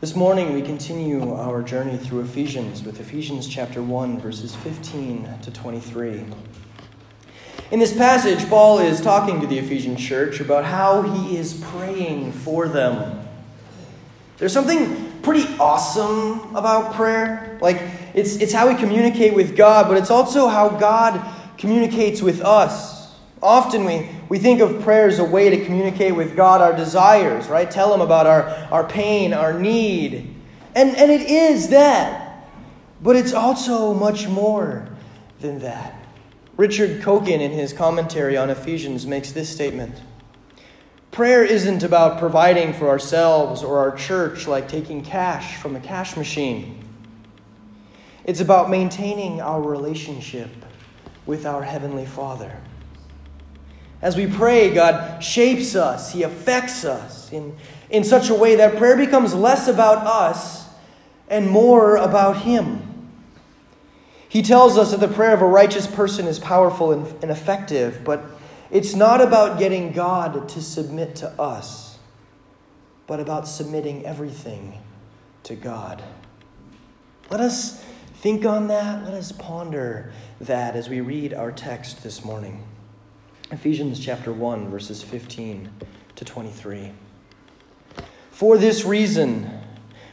This 0.00 0.16
morning 0.16 0.54
we 0.54 0.62
continue 0.62 1.34
our 1.34 1.60
journey 1.60 1.98
through 1.98 2.20
Ephesians 2.20 2.82
with 2.82 3.00
Ephesians 3.00 3.46
chapter 3.46 3.82
1, 3.82 4.18
verses 4.18 4.56
15 4.56 5.28
to 5.42 5.50
23. 5.50 6.24
In 7.70 7.78
this 7.78 7.94
passage, 7.94 8.48
Paul 8.48 8.78
is 8.78 9.02
talking 9.02 9.42
to 9.42 9.46
the 9.46 9.58
Ephesian 9.58 9.98
church 9.98 10.40
about 10.40 10.64
how 10.64 11.02
he 11.02 11.36
is 11.36 11.52
praying 11.72 12.32
for 12.32 12.66
them. 12.66 13.28
There's 14.38 14.54
something 14.54 15.20
pretty 15.20 15.46
awesome 15.58 16.56
about 16.56 16.94
prayer. 16.94 17.58
Like, 17.60 17.82
it's, 18.14 18.36
it's 18.36 18.54
how 18.54 18.68
we 18.68 18.76
communicate 18.76 19.34
with 19.34 19.54
God, 19.54 19.86
but 19.86 19.98
it's 19.98 20.10
also 20.10 20.48
how 20.48 20.70
God 20.70 21.22
communicates 21.58 22.22
with 22.22 22.40
us. 22.40 22.99
Often 23.42 23.84
we, 23.84 24.08
we 24.28 24.38
think 24.38 24.60
of 24.60 24.82
prayer 24.82 25.08
as 25.08 25.18
a 25.18 25.24
way 25.24 25.50
to 25.50 25.64
communicate 25.64 26.14
with 26.14 26.36
God 26.36 26.60
our 26.60 26.76
desires, 26.76 27.48
right? 27.48 27.70
Tell 27.70 27.92
Him 27.94 28.00
about 28.00 28.26
our, 28.26 28.42
our 28.70 28.84
pain, 28.84 29.32
our 29.32 29.58
need. 29.58 30.34
And, 30.74 30.94
and 30.96 31.10
it 31.10 31.22
is 31.22 31.68
that. 31.70 32.46
But 33.02 33.16
it's 33.16 33.32
also 33.32 33.94
much 33.94 34.28
more 34.28 34.86
than 35.40 35.60
that. 35.60 35.94
Richard 36.56 37.00
Koken, 37.00 37.40
in 37.40 37.50
his 37.50 37.72
commentary 37.72 38.36
on 38.36 38.50
Ephesians, 38.50 39.06
makes 39.06 39.32
this 39.32 39.48
statement 39.48 40.02
Prayer 41.10 41.42
isn't 41.42 41.82
about 41.82 42.20
providing 42.20 42.72
for 42.72 42.88
ourselves 42.88 43.64
or 43.64 43.78
our 43.78 43.96
church 43.96 44.46
like 44.46 44.68
taking 44.68 45.02
cash 45.02 45.56
from 45.56 45.74
a 45.74 45.80
cash 45.80 46.16
machine. 46.16 46.84
It's 48.24 48.40
about 48.40 48.70
maintaining 48.70 49.40
our 49.40 49.60
relationship 49.60 50.50
with 51.26 51.46
our 51.46 51.62
Heavenly 51.62 52.06
Father. 52.06 52.56
As 54.02 54.16
we 54.16 54.26
pray, 54.26 54.72
God 54.72 55.22
shapes 55.22 55.76
us, 55.76 56.12
He 56.12 56.22
affects 56.22 56.84
us 56.84 57.30
in, 57.32 57.56
in 57.90 58.04
such 58.04 58.30
a 58.30 58.34
way 58.34 58.56
that 58.56 58.76
prayer 58.76 58.96
becomes 58.96 59.34
less 59.34 59.68
about 59.68 60.06
us 60.06 60.66
and 61.28 61.48
more 61.48 61.96
about 61.96 62.38
Him. 62.38 62.82
He 64.28 64.42
tells 64.42 64.78
us 64.78 64.92
that 64.92 65.00
the 65.00 65.08
prayer 65.08 65.34
of 65.34 65.42
a 65.42 65.46
righteous 65.46 65.86
person 65.86 66.26
is 66.26 66.38
powerful 66.38 66.92
and, 66.92 67.06
and 67.22 67.30
effective, 67.30 68.02
but 68.04 68.24
it's 68.70 68.94
not 68.94 69.20
about 69.20 69.58
getting 69.58 69.92
God 69.92 70.48
to 70.50 70.62
submit 70.62 71.16
to 71.16 71.28
us, 71.40 71.98
but 73.06 73.18
about 73.18 73.48
submitting 73.48 74.06
everything 74.06 74.78
to 75.42 75.56
God. 75.56 76.02
Let 77.28 77.40
us 77.40 77.84
think 78.14 78.46
on 78.46 78.68
that. 78.68 79.04
Let 79.04 79.14
us 79.14 79.32
ponder 79.32 80.12
that 80.40 80.76
as 80.76 80.88
we 80.88 81.00
read 81.00 81.34
our 81.34 81.50
text 81.50 82.02
this 82.02 82.24
morning. 82.24 82.62
Ephesians 83.52 83.98
chapter 83.98 84.32
1, 84.32 84.68
verses 84.68 85.02
15 85.02 85.68
to 86.14 86.24
23. 86.24 86.92
For 88.30 88.56
this 88.56 88.84
reason, 88.84 89.50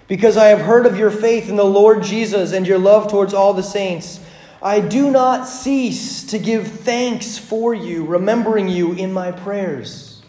because 0.08 0.38
I 0.38 0.48
have 0.48 0.62
heard 0.62 0.88
of 0.88 0.98
your 0.98 1.12
faith 1.12 1.48
in 1.48 1.56
the 1.56 1.64
Lord 1.64 2.02
Jesus 2.02 2.52
and 2.52 2.66
your 2.66 2.80
love 2.80 3.12
towards 3.12 3.36
all 3.36 3.54
the 3.54 3.62
saints, 3.62 4.20
I 4.60 4.80
do 4.80 5.12
not 5.12 5.48
cease 5.48 6.24
to 6.24 6.40
give 6.40 6.68
thanks 6.68 7.38
for 7.38 7.76
you, 7.76 8.06
remembering 8.06 8.70
you 8.70 8.94
in 8.94 9.14
my 9.14 9.32
prayers. 9.32 10.24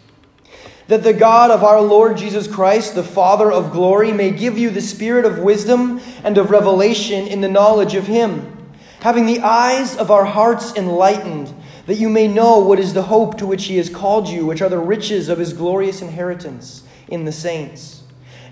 That 0.87 1.01
the 1.01 1.13
God 1.13 1.49
of 1.49 1.63
our 1.63 1.81
Lord 1.81 2.15
Jesus 2.15 2.47
Christ, 2.47 2.93
the 2.93 3.03
Father 3.03 3.51
of 3.51 3.71
glory, 3.71 4.11
may 4.11 4.29
give 4.29 4.55
you 4.55 4.69
the 4.69 4.81
spirit 4.81 5.25
of 5.25 5.39
wisdom 5.39 5.99
and 6.23 6.37
of 6.37 6.51
revelation 6.51 7.25
in 7.25 7.41
the 7.41 7.49
knowledge 7.49 7.95
of 7.95 8.05
him, 8.05 8.55
having 8.99 9.25
the 9.25 9.39
eyes 9.39 9.97
of 9.97 10.11
our 10.11 10.25
hearts 10.25 10.75
enlightened 10.75 11.51
that 11.89 11.97
you 11.97 12.07
may 12.07 12.27
know 12.27 12.59
what 12.59 12.77
is 12.77 12.93
the 12.93 13.01
hope 13.01 13.35
to 13.35 13.47
which 13.47 13.65
he 13.65 13.77
has 13.77 13.89
called 13.89 14.27
you, 14.27 14.45
which 14.45 14.61
are 14.61 14.69
the 14.69 14.77
riches 14.77 15.27
of 15.27 15.39
his 15.39 15.53
glorious 15.53 16.03
inheritance 16.03 16.83
in 17.07 17.25
the 17.25 17.31
saints, 17.31 18.03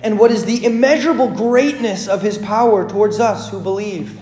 and 0.02 0.18
what 0.18 0.32
is 0.32 0.46
the 0.46 0.66
immeasurable 0.66 1.30
greatness 1.30 2.08
of 2.08 2.24
his 2.24 2.40
power 2.40 2.90
towards 2.90 3.20
us 3.20 3.52
who 3.52 3.60
believe. 3.60 4.20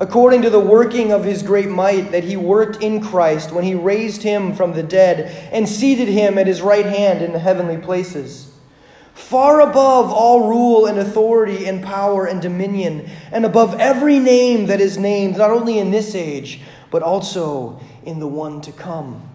According 0.00 0.42
to 0.42 0.50
the 0.50 0.58
working 0.58 1.12
of 1.12 1.22
his 1.22 1.44
great 1.44 1.68
might 1.68 2.10
that 2.10 2.24
he 2.24 2.36
worked 2.36 2.82
in 2.82 3.00
Christ 3.00 3.52
when 3.52 3.62
he 3.62 3.76
raised 3.76 4.24
him 4.24 4.52
from 4.52 4.72
the 4.72 4.82
dead 4.82 5.48
and 5.52 5.68
seated 5.68 6.08
him 6.08 6.38
at 6.38 6.48
his 6.48 6.60
right 6.60 6.86
hand 6.86 7.22
in 7.22 7.32
the 7.32 7.38
heavenly 7.38 7.78
places, 7.78 8.50
far 9.14 9.60
above 9.60 10.10
all 10.10 10.48
rule 10.48 10.86
and 10.86 10.98
authority 10.98 11.66
and 11.66 11.84
power 11.84 12.26
and 12.26 12.42
dominion, 12.42 13.08
and 13.30 13.44
above 13.44 13.78
every 13.78 14.18
name 14.18 14.66
that 14.66 14.80
is 14.80 14.98
named, 14.98 15.36
not 15.36 15.52
only 15.52 15.78
in 15.78 15.92
this 15.92 16.16
age, 16.16 16.62
but 16.90 17.02
also 17.02 17.78
in 18.08 18.20
the 18.20 18.26
one 18.26 18.62
to 18.62 18.72
come. 18.72 19.28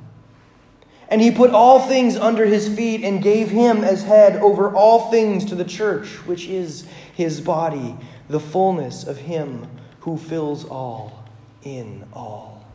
And 1.07 1.21
he 1.21 1.29
put 1.29 1.51
all 1.51 1.79
things 1.79 2.15
under 2.15 2.45
his 2.45 2.67
feet 2.67 3.03
and 3.03 3.21
gave 3.21 3.49
him 3.51 3.83
as 3.83 4.03
head 4.03 4.37
over 4.37 4.73
all 4.73 5.11
things 5.11 5.45
to 5.45 5.55
the 5.55 5.63
church, 5.63 6.07
which 6.25 6.47
is 6.47 6.87
his 7.13 7.39
body, 7.39 7.95
the 8.29 8.39
fullness 8.39 9.03
of 9.03 9.17
him 9.17 9.67
who 9.99 10.17
fills 10.17 10.65
all 10.65 11.23
in 11.61 12.03
all. 12.13 12.65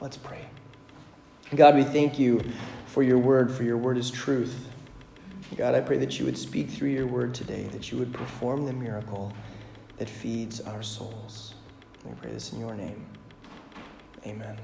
Let's 0.00 0.16
pray. 0.16 0.46
God, 1.54 1.74
we 1.74 1.84
thank 1.84 2.18
you 2.18 2.42
for 2.86 3.02
your 3.02 3.18
word, 3.18 3.52
for 3.52 3.64
your 3.64 3.76
word 3.76 3.98
is 3.98 4.10
truth. 4.10 4.68
God, 5.58 5.74
I 5.74 5.82
pray 5.82 5.98
that 5.98 6.18
you 6.18 6.24
would 6.24 6.38
speak 6.38 6.70
through 6.70 6.88
your 6.88 7.06
word 7.06 7.34
today, 7.34 7.64
that 7.64 7.92
you 7.92 7.98
would 7.98 8.14
perform 8.14 8.64
the 8.64 8.72
miracle 8.72 9.30
that 9.98 10.08
feeds 10.08 10.62
our 10.62 10.82
souls. 10.82 11.52
We 12.02 12.12
pray 12.14 12.30
this 12.30 12.54
in 12.54 12.60
your 12.60 12.74
name. 12.74 13.04
Amen. 14.26 14.56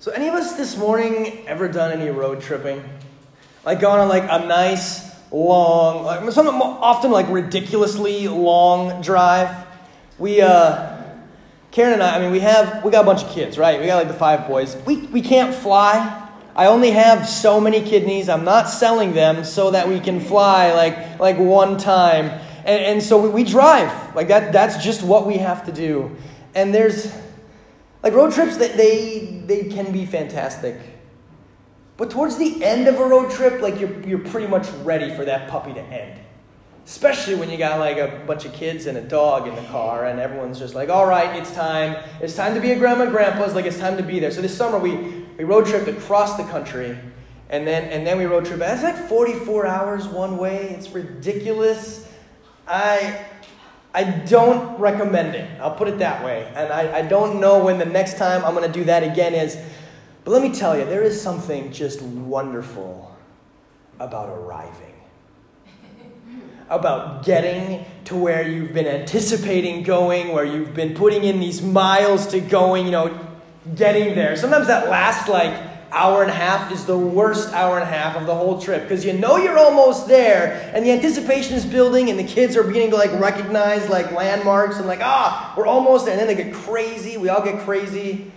So, 0.00 0.10
any 0.12 0.28
of 0.28 0.34
us 0.34 0.54
this 0.54 0.78
morning 0.78 1.46
ever 1.46 1.68
done 1.68 1.92
any 1.92 2.08
road 2.08 2.40
tripping? 2.40 2.82
Like 3.66 3.80
gone 3.80 3.98
on 3.98 4.08
like 4.08 4.22
a 4.22 4.46
nice 4.46 5.14
long, 5.30 6.04
like 6.06 6.32
some 6.32 6.48
often 6.48 7.10
like 7.10 7.26
ridiculously 7.28 8.26
long 8.26 9.02
drive. 9.02 9.54
We, 10.18 10.40
uh, 10.40 11.02
Karen 11.70 11.92
and 11.92 12.02
I, 12.02 12.16
I 12.16 12.18
mean, 12.18 12.32
we 12.32 12.40
have 12.40 12.82
we 12.82 12.90
got 12.90 13.02
a 13.02 13.04
bunch 13.04 13.24
of 13.24 13.28
kids, 13.28 13.58
right? 13.58 13.78
We 13.78 13.88
got 13.88 13.96
like 13.96 14.08
the 14.08 14.14
five 14.14 14.48
boys. 14.48 14.74
We 14.86 15.02
we 15.08 15.20
can't 15.20 15.54
fly. 15.54 16.30
I 16.56 16.68
only 16.68 16.92
have 16.92 17.28
so 17.28 17.60
many 17.60 17.82
kidneys. 17.82 18.30
I'm 18.30 18.46
not 18.46 18.70
selling 18.70 19.12
them 19.12 19.44
so 19.44 19.70
that 19.72 19.86
we 19.86 20.00
can 20.00 20.18
fly 20.18 20.72
like 20.72 21.20
like 21.20 21.36
one 21.36 21.76
time. 21.76 22.40
And, 22.64 22.82
and 22.84 23.02
so 23.02 23.20
we, 23.20 23.28
we 23.28 23.44
drive. 23.44 24.16
Like 24.16 24.28
that. 24.28 24.50
That's 24.50 24.82
just 24.82 25.02
what 25.02 25.26
we 25.26 25.36
have 25.36 25.66
to 25.66 25.72
do. 25.72 26.16
And 26.54 26.74
there's 26.74 27.14
like 28.02 28.14
road 28.14 28.32
trips 28.32 28.56
that 28.56 28.76
they 28.76 29.42
they 29.46 29.64
can 29.64 29.92
be 29.92 30.06
fantastic. 30.06 30.76
But 31.96 32.10
towards 32.10 32.38
the 32.38 32.64
end 32.64 32.88
of 32.88 32.98
a 32.98 33.04
road 33.04 33.30
trip, 33.30 33.60
like 33.60 33.78
you're 33.78 34.00
you're 34.06 34.18
pretty 34.18 34.46
much 34.46 34.68
ready 34.82 35.14
for 35.14 35.24
that 35.26 35.50
puppy 35.50 35.74
to 35.74 35.82
end. 35.82 36.18
Especially 36.86 37.34
when 37.34 37.50
you 37.50 37.58
got 37.58 37.78
like 37.78 37.98
a 37.98 38.24
bunch 38.26 38.46
of 38.46 38.52
kids 38.52 38.86
and 38.86 38.96
a 38.96 39.02
dog 39.02 39.46
in 39.46 39.54
the 39.54 39.62
car, 39.64 40.06
and 40.06 40.18
everyone's 40.18 40.58
just 40.58 40.74
like, 40.74 40.88
all 40.88 41.06
right, 41.06 41.36
it's 41.36 41.52
time. 41.52 42.02
It's 42.20 42.34
time 42.34 42.54
to 42.54 42.60
be 42.60 42.72
a 42.72 42.78
grandma 42.78 43.02
and 43.02 43.12
grandpa's, 43.12 43.54
like 43.54 43.66
it's 43.66 43.78
time 43.78 43.96
to 43.98 44.02
be 44.02 44.18
there. 44.18 44.30
So 44.30 44.40
this 44.40 44.56
summer 44.56 44.78
we, 44.78 44.96
we 45.36 45.44
road 45.44 45.66
tripped 45.66 45.88
across 45.88 46.36
the 46.36 46.44
country, 46.44 46.98
and 47.50 47.66
then 47.66 47.84
and 47.90 48.06
then 48.06 48.18
we 48.18 48.24
road 48.24 48.46
trip. 48.46 48.58
That's 48.58 48.82
like 48.82 48.96
44 49.08 49.66
hours 49.66 50.08
one 50.08 50.38
way. 50.38 50.70
It's 50.70 50.90
ridiculous. 50.90 52.08
I 52.66 53.26
I 53.92 54.04
don't 54.04 54.78
recommend 54.78 55.34
it. 55.34 55.60
I'll 55.60 55.74
put 55.74 55.88
it 55.88 55.98
that 55.98 56.24
way. 56.24 56.50
And 56.54 56.72
I, 56.72 56.98
I 56.98 57.02
don't 57.02 57.40
know 57.40 57.64
when 57.64 57.78
the 57.78 57.84
next 57.84 58.18
time 58.18 58.44
I'm 58.44 58.54
going 58.54 58.70
to 58.70 58.78
do 58.78 58.84
that 58.84 59.02
again 59.02 59.34
is. 59.34 59.58
But 60.24 60.32
let 60.32 60.42
me 60.42 60.52
tell 60.54 60.78
you, 60.78 60.84
there 60.84 61.02
is 61.02 61.20
something 61.20 61.72
just 61.72 62.02
wonderful 62.02 63.16
about 63.98 64.28
arriving. 64.28 64.94
About 66.70 67.24
getting 67.24 67.84
to 68.04 68.16
where 68.16 68.46
you've 68.46 68.72
been 68.72 68.86
anticipating 68.86 69.82
going, 69.82 70.32
where 70.32 70.44
you've 70.44 70.72
been 70.72 70.94
putting 70.94 71.24
in 71.24 71.40
these 71.40 71.60
miles 71.60 72.28
to 72.28 72.40
going, 72.40 72.84
you 72.86 72.92
know, 72.92 73.18
getting 73.74 74.14
there. 74.14 74.36
Sometimes 74.36 74.68
that 74.68 74.88
lasts 74.88 75.28
like 75.28 75.69
hour 75.92 76.22
and 76.22 76.30
a 76.30 76.34
half 76.34 76.70
is 76.72 76.84
the 76.84 76.96
worst 76.96 77.52
hour 77.52 77.78
and 77.78 77.82
a 77.82 77.90
half 77.90 78.16
of 78.16 78.26
the 78.26 78.34
whole 78.34 78.60
trip 78.60 78.82
because 78.82 79.04
you 79.04 79.12
know 79.12 79.36
you're 79.36 79.58
almost 79.58 80.06
there 80.06 80.70
and 80.74 80.84
the 80.84 80.90
anticipation 80.90 81.54
is 81.54 81.64
building 81.64 82.10
and 82.10 82.18
the 82.18 82.24
kids 82.24 82.56
are 82.56 82.62
beginning 82.62 82.90
to 82.90 82.96
like 82.96 83.12
recognize 83.20 83.88
like 83.88 84.12
landmarks 84.12 84.76
and 84.76 84.86
like 84.86 85.00
ah 85.02 85.52
we're 85.56 85.66
almost 85.66 86.04
there 86.04 86.18
and 86.18 86.20
then 86.20 86.36
they 86.36 86.44
get 86.44 86.54
crazy 86.54 87.16
we 87.16 87.28
all 87.28 87.42
get 87.42 87.60
crazy. 87.60 88.30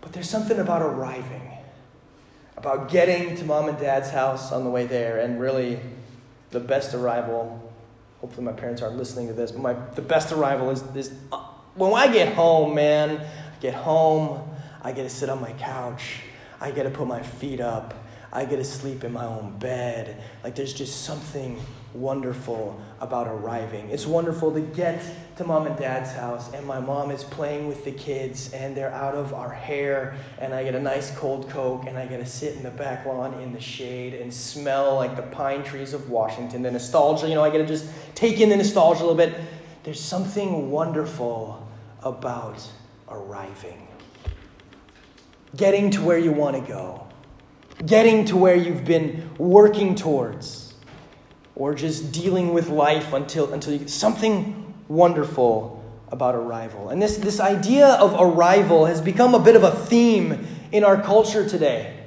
But 0.00 0.12
there's 0.12 0.28
something 0.28 0.58
about 0.58 0.82
arriving 0.82 1.48
about 2.56 2.90
getting 2.90 3.36
to 3.36 3.44
mom 3.44 3.68
and 3.68 3.78
dad's 3.78 4.10
house 4.10 4.52
on 4.52 4.64
the 4.64 4.70
way 4.70 4.86
there 4.86 5.20
and 5.20 5.40
really 5.40 5.78
the 6.50 6.60
best 6.60 6.94
arrival 6.94 7.72
hopefully 8.20 8.44
my 8.44 8.52
parents 8.52 8.82
aren't 8.82 8.96
listening 8.96 9.26
to 9.28 9.34
this 9.34 9.52
but 9.52 9.60
my 9.60 9.72
the 9.94 10.02
best 10.02 10.32
arrival 10.32 10.70
is 10.70 10.82
is 10.94 11.12
uh, 11.32 11.44
when 11.74 11.92
i 11.94 12.12
get 12.12 12.34
home 12.34 12.74
man 12.74 13.16
I 13.20 13.60
get 13.60 13.74
home 13.74 14.48
I 14.82 14.90
get 14.90 15.04
to 15.04 15.08
sit 15.08 15.28
on 15.28 15.40
my 15.40 15.52
couch 15.52 16.22
I 16.62 16.70
get 16.70 16.84
to 16.84 16.90
put 16.90 17.08
my 17.08 17.20
feet 17.20 17.60
up. 17.60 17.92
I 18.32 18.44
get 18.44 18.56
to 18.56 18.64
sleep 18.64 19.02
in 19.02 19.12
my 19.12 19.26
own 19.26 19.58
bed. 19.58 20.22
Like 20.44 20.54
there's 20.54 20.72
just 20.72 21.02
something 21.02 21.60
wonderful 21.92 22.80
about 23.00 23.26
arriving. 23.26 23.90
It's 23.90 24.06
wonderful 24.06 24.52
to 24.52 24.60
get 24.60 25.02
to 25.36 25.44
mom 25.44 25.66
and 25.66 25.76
dad's 25.76 26.12
house, 26.12 26.54
and 26.54 26.64
my 26.64 26.78
mom 26.78 27.10
is 27.10 27.24
playing 27.24 27.66
with 27.66 27.84
the 27.84 27.90
kids, 27.90 28.52
and 28.52 28.76
they're 28.76 28.92
out 28.92 29.14
of 29.14 29.34
our 29.34 29.50
hair, 29.50 30.14
and 30.38 30.54
I 30.54 30.62
get 30.62 30.74
a 30.74 30.80
nice 30.80 31.14
cold 31.16 31.50
Coke, 31.50 31.86
and 31.86 31.98
I 31.98 32.06
get 32.06 32.18
to 32.18 32.26
sit 32.26 32.56
in 32.56 32.62
the 32.62 32.70
back 32.70 33.04
lawn 33.04 33.34
in 33.40 33.52
the 33.52 33.60
shade 33.60 34.14
and 34.14 34.32
smell 34.32 34.94
like 34.94 35.16
the 35.16 35.22
pine 35.22 35.64
trees 35.64 35.92
of 35.92 36.08
Washington. 36.08 36.62
The 36.62 36.70
nostalgia, 36.70 37.28
you 37.28 37.34
know, 37.34 37.44
I 37.44 37.50
get 37.50 37.58
to 37.58 37.66
just 37.66 37.86
take 38.14 38.40
in 38.40 38.48
the 38.48 38.56
nostalgia 38.56 39.00
a 39.00 39.04
little 39.04 39.14
bit. 39.16 39.34
There's 39.82 40.00
something 40.00 40.70
wonderful 40.70 41.68
about 42.02 42.66
arriving, 43.10 43.88
getting 45.56 45.90
to 45.90 46.02
where 46.02 46.18
you 46.18 46.32
want 46.32 46.56
to 46.56 46.62
go, 46.62 47.06
getting 47.84 48.24
to 48.26 48.36
where 48.36 48.54
you've 48.54 48.84
been 48.84 49.28
working 49.38 49.94
towards 49.94 50.74
or 51.54 51.74
just 51.74 52.12
dealing 52.12 52.54
with 52.54 52.68
life 52.68 53.12
until, 53.12 53.52
until 53.52 53.72
you, 53.72 53.80
get 53.80 53.90
something 53.90 54.74
wonderful 54.88 55.82
about 56.08 56.34
arrival. 56.34 56.90
And 56.90 57.00
this, 57.00 57.16
this 57.16 57.40
idea 57.40 57.88
of 57.88 58.14
arrival 58.18 58.86
has 58.86 59.00
become 59.00 59.34
a 59.34 59.38
bit 59.38 59.56
of 59.56 59.62
a 59.62 59.70
theme 59.70 60.46
in 60.70 60.84
our 60.84 61.00
culture 61.00 61.48
today. 61.48 61.98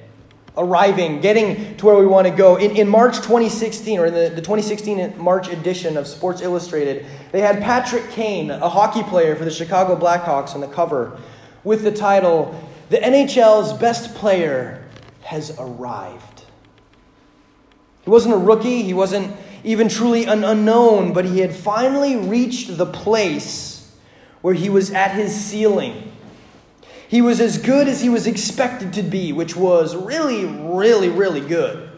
Arriving, 0.58 1.20
getting 1.20 1.76
to 1.78 1.86
where 1.86 1.98
we 1.98 2.06
want 2.06 2.28
to 2.28 2.34
go. 2.34 2.56
In, 2.56 2.78
in 2.78 2.88
March 2.88 3.18
2016, 3.18 4.00
or 4.00 4.06
in 4.06 4.14
the, 4.14 4.30
the 4.30 4.42
2016 4.42 5.18
March 5.18 5.50
edition 5.50 5.98
of 5.98 6.08
Sports 6.08 6.42
Illustrated, 6.42 7.06
they 7.32 7.42
had 7.42 7.62
Patrick 7.62 8.10
Kane, 8.12 8.50
a 8.50 8.70
hockey 8.70 9.04
player 9.04 9.36
for 9.36 9.44
the 9.44 9.52
Chicago 9.52 9.98
Blackhawks, 9.98 10.56
on 10.56 10.62
the 10.62 10.68
cover 10.68 11.20
with 11.66 11.84
the 11.84 11.92
title, 11.92 12.58
The 12.88 12.98
NHL's 12.98 13.74
Best 13.74 14.14
Player 14.14 14.84
Has 15.24 15.58
Arrived. 15.58 16.44
He 18.04 18.12
wasn't 18.12 18.36
a 18.36 18.38
rookie, 18.38 18.84
he 18.84 18.94
wasn't 18.94 19.36
even 19.64 19.90
truly 19.90 20.26
an 20.26 20.44
unknown, 20.44 21.12
but 21.12 21.26
he 21.26 21.40
had 21.40 21.56
finally 21.56 22.16
reached 22.16 22.78
the 22.78 22.86
place 22.86 23.92
where 24.42 24.54
he 24.54 24.70
was 24.70 24.92
at 24.92 25.16
his 25.16 25.34
ceiling. 25.34 26.12
He 27.08 27.24
was 27.24 27.42
as 27.42 27.58
good 27.58 27.88
as 27.88 28.02
he 28.02 28.10
was 28.10 28.28
expected 28.28 28.94
to 28.94 29.02
be, 29.02 29.34
which 29.34 29.56
was 29.56 29.96
really, 29.96 30.46
really, 30.46 31.10
really 31.10 31.42
good. 31.42 31.90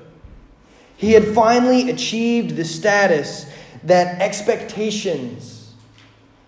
He 0.96 1.12
had 1.12 1.28
finally 1.36 1.90
achieved 1.90 2.56
the 2.56 2.64
status 2.64 3.46
that 3.84 4.22
expectations 4.22 5.57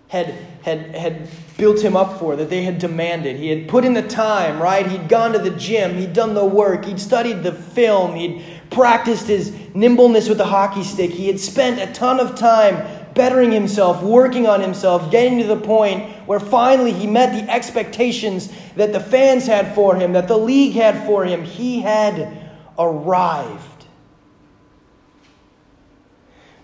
had, 0.09 0.35
had, 0.63 0.95
had 0.95 1.29
built 1.57 1.79
him 1.79 1.95
up 1.95 2.19
for, 2.19 2.35
that 2.35 2.49
they 2.49 2.63
had 2.63 2.79
demanded. 2.79 3.37
He 3.37 3.47
had 3.49 3.69
put 3.69 3.85
in 3.85 3.93
the 3.93 4.01
time, 4.01 4.61
right? 4.61 4.85
He'd 4.85 5.07
gone 5.07 5.33
to 5.33 5.39
the 5.39 5.51
gym, 5.51 5.97
he'd 5.97 6.13
done 6.13 6.33
the 6.33 6.43
work, 6.43 6.85
he'd 6.85 6.99
studied 6.99 7.43
the 7.43 7.51
film, 7.51 8.15
he'd 8.15 8.43
practiced 8.71 9.27
his 9.27 9.53
nimbleness 9.75 10.27
with 10.27 10.39
the 10.39 10.45
hockey 10.45 10.83
stick. 10.83 11.11
He 11.11 11.27
had 11.27 11.39
spent 11.39 11.79
a 11.79 11.93
ton 11.93 12.19
of 12.19 12.35
time 12.35 12.87
bettering 13.13 13.51
himself, 13.51 14.01
working 14.01 14.47
on 14.47 14.61
himself, 14.61 15.11
getting 15.11 15.39
to 15.39 15.47
the 15.47 15.57
point 15.57 16.09
where 16.25 16.39
finally 16.39 16.91
he 16.91 17.05
met 17.05 17.33
the 17.33 17.51
expectations 17.51 18.51
that 18.75 18.93
the 18.93 18.99
fans 18.99 19.45
had 19.45 19.75
for 19.75 19.95
him, 19.95 20.13
that 20.13 20.27
the 20.27 20.37
league 20.37 20.73
had 20.73 21.05
for 21.05 21.23
him. 21.23 21.43
He 21.43 21.81
had 21.81 22.49
arrived. 22.79 23.85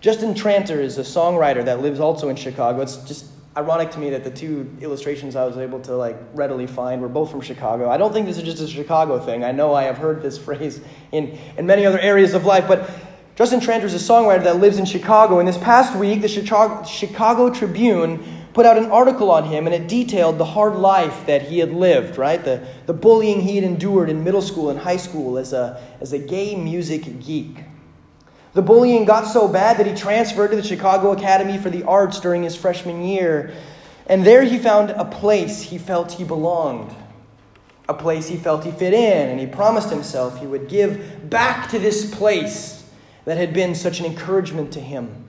Justin 0.01 0.33
Tranter 0.33 0.79
is 0.79 0.97
a 0.97 1.01
songwriter 1.01 1.65
that 1.65 1.81
lives 1.81 1.99
also 1.99 2.29
in 2.29 2.35
Chicago. 2.35 2.81
It's 2.81 2.97
just 2.97 3.25
ironic 3.57 3.91
to 3.91 3.99
me 3.99 4.09
that 4.09 4.23
the 4.23 4.31
two 4.31 4.69
illustrations 4.81 5.35
I 5.35 5.45
was 5.45 5.57
able 5.57 5.79
to 5.81 5.95
like 5.95 6.17
readily 6.33 6.67
find 6.67 7.01
were 7.01 7.09
both 7.09 7.31
from 7.31 7.41
Chicago. 7.41 7.89
I 7.89 7.97
don't 7.97 8.11
think 8.11 8.25
this 8.25 8.37
is 8.37 8.43
just 8.43 8.61
a 8.61 8.67
Chicago 8.67 9.17
thing. 9.19 9.43
I 9.43 9.51
know 9.51 9.73
I 9.73 9.83
have 9.83 9.97
heard 9.97 10.21
this 10.21 10.37
phrase 10.45 10.81
in, 11.11 11.37
in 11.57 11.65
many 11.65 11.85
other 11.85 11.99
areas 11.99 12.33
of 12.33 12.45
life, 12.45 12.67
but 12.67 12.89
Justin 13.35 13.59
Tranter 13.59 13.85
is 13.85 13.93
a 13.93 14.13
songwriter 14.13 14.43
that 14.43 14.57
lives 14.57 14.77
in 14.77 14.85
Chicago. 14.85 15.39
And 15.39 15.47
this 15.47 15.57
past 15.57 15.97
week, 15.97 16.21
the 16.21 16.27
Chicago, 16.27 16.85
Chicago 16.85 17.49
Tribune 17.49 18.23
put 18.53 18.65
out 18.65 18.77
an 18.77 18.85
article 18.85 19.29
on 19.29 19.43
him, 19.43 19.67
and 19.67 19.75
it 19.75 19.89
detailed 19.89 20.37
the 20.37 20.45
hard 20.45 20.75
life 20.75 21.25
that 21.25 21.41
he 21.41 21.59
had 21.59 21.73
lived, 21.73 22.17
right? 22.17 22.41
The, 22.41 22.65
the 22.85 22.93
bullying 22.93 23.41
he 23.41 23.55
had 23.55 23.65
endured 23.65 24.09
in 24.09 24.23
middle 24.23 24.41
school 24.41 24.69
and 24.69 24.79
high 24.79 24.95
school 24.95 25.37
as 25.37 25.51
a, 25.51 25.81
as 25.99 26.13
a 26.13 26.19
gay 26.19 26.55
music 26.55 27.19
geek. 27.19 27.57
The 28.55 28.61
bullying 28.61 29.03
got 29.03 29.27
so 29.27 29.49
bad 29.49 29.77
that 29.77 29.85
he 29.85 29.93
transferred 29.93 30.51
to 30.51 30.55
the 30.55 30.63
Chicago 30.63 31.11
Academy 31.11 31.57
for 31.57 31.69
the 31.69 31.83
Arts 31.83 32.21
during 32.21 32.41
his 32.41 32.55
freshman 32.55 33.03
year. 33.03 33.53
And 34.07 34.25
there 34.25 34.43
he 34.43 34.57
found 34.57 34.91
a 34.91 35.03
place 35.03 35.61
he 35.61 35.77
felt 35.77 36.13
he 36.13 36.23
belonged, 36.23 36.95
a 37.89 37.93
place 37.93 38.29
he 38.29 38.37
felt 38.37 38.63
he 38.63 38.71
fit 38.71 38.93
in. 38.93 39.29
And 39.29 39.41
he 39.41 39.45
promised 39.45 39.89
himself 39.89 40.39
he 40.39 40.47
would 40.47 40.69
give 40.69 41.29
back 41.29 41.69
to 41.71 41.79
this 41.79 42.09
place 42.15 42.89
that 43.25 43.35
had 43.35 43.53
been 43.53 43.75
such 43.75 43.99
an 43.99 44.05
encouragement 44.05 44.71
to 44.71 44.79
him. 44.79 45.25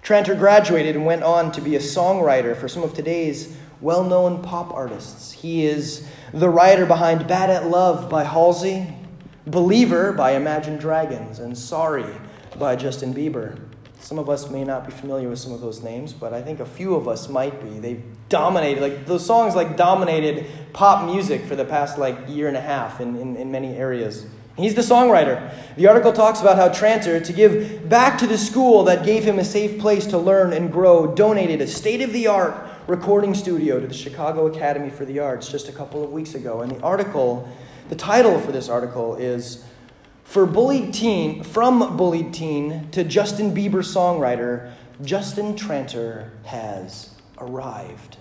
Tranter 0.00 0.34
graduated 0.34 0.96
and 0.96 1.04
went 1.04 1.24
on 1.24 1.52
to 1.52 1.60
be 1.60 1.76
a 1.76 1.80
songwriter 1.80 2.56
for 2.56 2.66
some 2.66 2.82
of 2.82 2.94
today's 2.94 3.54
well 3.82 4.04
known 4.04 4.42
pop 4.42 4.72
artists. 4.72 5.32
He 5.32 5.66
is 5.66 6.08
the 6.32 6.48
writer 6.48 6.86
behind 6.86 7.28
Bad 7.28 7.50
at 7.50 7.66
Love 7.66 8.08
by 8.08 8.24
Halsey, 8.24 8.86
Believer 9.46 10.12
by 10.12 10.30
Imagine 10.30 10.78
Dragons, 10.78 11.40
and 11.40 11.56
Sorry 11.58 12.06
by 12.58 12.76
Justin 12.76 13.14
Bieber. 13.14 13.58
Some 14.00 14.18
of 14.18 14.28
us 14.28 14.48
may 14.50 14.64
not 14.64 14.86
be 14.86 14.92
familiar 14.92 15.28
with 15.28 15.38
some 15.38 15.52
of 15.52 15.60
those 15.60 15.82
names, 15.82 16.12
but 16.12 16.32
I 16.32 16.40
think 16.40 16.60
a 16.60 16.66
few 16.66 16.94
of 16.94 17.08
us 17.08 17.28
might 17.28 17.62
be. 17.62 17.78
They've 17.78 18.02
dominated, 18.28 18.80
like 18.80 19.06
those 19.06 19.24
songs 19.26 19.54
like 19.54 19.76
dominated 19.76 20.46
pop 20.72 21.04
music 21.04 21.44
for 21.44 21.56
the 21.56 21.64
past 21.64 21.98
like 21.98 22.16
year 22.28 22.48
and 22.48 22.56
a 22.56 22.60
half 22.60 23.00
in, 23.00 23.16
in, 23.16 23.36
in 23.36 23.50
many 23.50 23.74
areas. 23.74 24.26
He's 24.56 24.74
the 24.74 24.82
songwriter. 24.82 25.52
The 25.76 25.86
article 25.86 26.12
talks 26.12 26.40
about 26.40 26.56
how 26.56 26.68
Tranter, 26.68 27.20
to 27.20 27.32
give 27.32 27.88
back 27.88 28.18
to 28.18 28.26
the 28.26 28.38
school 28.38 28.84
that 28.84 29.04
gave 29.04 29.24
him 29.24 29.38
a 29.38 29.44
safe 29.44 29.78
place 29.80 30.06
to 30.06 30.18
learn 30.18 30.52
and 30.52 30.72
grow, 30.72 31.14
donated 31.14 31.60
a 31.60 31.66
state 31.66 32.00
of 32.00 32.12
the 32.12 32.26
art 32.26 32.68
recording 32.88 33.34
studio 33.34 33.78
to 33.78 33.86
the 33.86 33.94
Chicago 33.94 34.46
Academy 34.46 34.90
for 34.90 35.04
the 35.04 35.20
Arts 35.20 35.48
just 35.48 35.68
a 35.68 35.72
couple 35.72 36.02
of 36.02 36.10
weeks 36.10 36.34
ago. 36.34 36.62
And 36.62 36.72
the 36.72 36.80
article, 36.82 37.48
the 37.88 37.94
title 37.94 38.40
for 38.40 38.50
this 38.50 38.68
article 38.68 39.14
is 39.14 39.64
for 40.28 40.44
bullied 40.44 40.92
teen, 40.92 41.42
from 41.42 41.96
bullied 41.96 42.34
teen 42.34 42.90
to 42.90 43.02
Justin 43.02 43.54
Bieber 43.54 43.82
songwriter, 43.82 44.70
Justin 45.02 45.56
Tranter 45.56 46.32
has 46.44 47.14
arrived. 47.38 48.18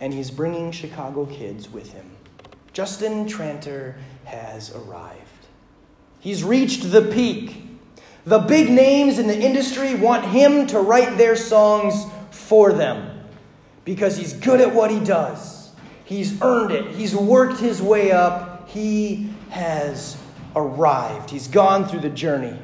And 0.00 0.12
he's 0.12 0.32
bringing 0.32 0.72
Chicago 0.72 1.26
kids 1.26 1.70
with 1.70 1.92
him. 1.92 2.10
Justin 2.72 3.28
Tranter 3.28 3.94
has 4.24 4.74
arrived. 4.74 5.22
He's 6.18 6.42
reached 6.42 6.90
the 6.90 7.02
peak. 7.02 7.62
The 8.24 8.40
big 8.40 8.68
names 8.68 9.20
in 9.20 9.28
the 9.28 9.40
industry 9.40 9.94
want 9.94 10.24
him 10.24 10.66
to 10.66 10.80
write 10.80 11.16
their 11.16 11.36
songs 11.36 12.06
for 12.32 12.72
them 12.72 13.20
because 13.84 14.16
he's 14.16 14.32
good 14.32 14.60
at 14.60 14.74
what 14.74 14.90
he 14.90 14.98
does. 14.98 15.70
He's 16.04 16.42
earned 16.42 16.72
it, 16.72 16.90
he's 16.96 17.14
worked 17.14 17.60
his 17.60 17.80
way 17.80 18.10
up. 18.10 18.68
He 18.68 19.30
has 19.50 20.16
arrived. 20.58 21.30
He's 21.30 21.48
gone 21.48 21.86
through 21.86 22.00
the 22.00 22.10
journey. 22.10 22.58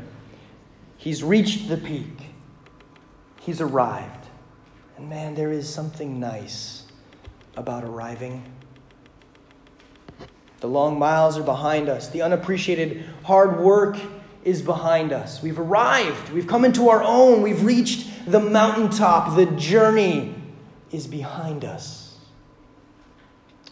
He's 0.97 1.23
reached 1.23 1.69
the 1.69 1.77
peak. 1.77 2.31
He's 3.41 3.61
arrived. 3.61 4.27
And 4.97 5.09
man, 5.09 5.35
there 5.35 5.53
is 5.53 5.69
something 5.69 6.19
nice 6.21 6.85
about 7.57 7.85
arriving. 7.85 8.45
The 10.61 10.69
long 10.69 10.99
miles 10.99 11.37
are 11.37 11.43
behind 11.43 11.89
us. 11.89 12.09
The 12.09 12.23
unappreciated 12.23 13.05
hard 13.23 13.61
work 13.61 13.99
is 14.45 14.63
behind 14.63 15.13
us. 15.13 15.43
We've 15.43 15.59
arrived. 15.59 16.31
We've 16.31 16.47
come 16.47 16.65
into 16.65 16.89
our 16.89 17.03
own. 17.03 17.43
We've 17.43 17.65
reached 17.65 18.31
the 18.31 18.41
mountaintop. 18.41 19.37
The 19.37 19.47
journey 19.47 20.35
is 20.91 21.07
behind 21.07 21.65
us. 21.65 22.17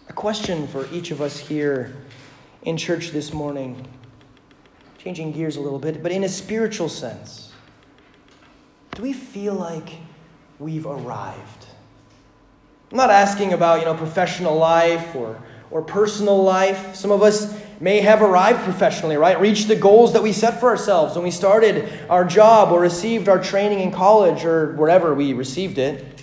A 0.09 0.13
question 0.13 0.67
for 0.67 0.87
each 0.93 1.11
of 1.11 1.23
us 1.23 1.39
here 1.39 1.95
in 2.63 2.77
church 2.77 3.11
this 3.11 3.33
morning 3.33 3.89
changing 5.03 5.33
gears 5.33 5.57
a 5.57 5.61
little 5.61 5.81
bit, 5.81 6.01
but 6.01 6.13
in 6.13 6.23
a 6.23 6.29
spiritual 6.29 6.89
sense, 6.89 7.53
do 8.95 9.03
we 9.03 9.13
feel 9.13 9.55
like 9.55 9.95
we've 10.61 10.87
arrived? 10.87 11.67
I'm 12.93 12.99
not 12.99 13.11
asking 13.11 13.53
about, 13.53 13.81
you 13.81 13.87
know, 13.87 13.95
professional 13.95 14.57
life 14.57 15.17
or, 15.17 15.43
or 15.73 15.83
personal 15.83 16.41
life. 16.45 16.95
Some 16.95 17.11
of 17.11 17.21
us 17.21 17.53
may 17.81 18.01
have 18.01 18.23
arrived 18.23 18.63
professionally, 18.63 19.17
right? 19.17 19.41
Reached 19.41 19.67
the 19.67 19.75
goals 19.75 20.13
that 20.13 20.23
we 20.23 20.33
set 20.33 20.61
for 20.61 20.69
ourselves 20.69 21.17
when 21.17 21.25
we 21.25 21.33
started 21.33 21.91
our 22.09 22.25
job 22.25 22.71
or 22.71 22.79
received 22.79 23.29
our 23.29 23.43
training 23.43 23.81
in 23.81 23.91
college 23.91 24.45
or 24.45 24.77
wherever 24.77 25.15
we 25.15 25.33
received 25.33 25.79
it. 25.79 26.23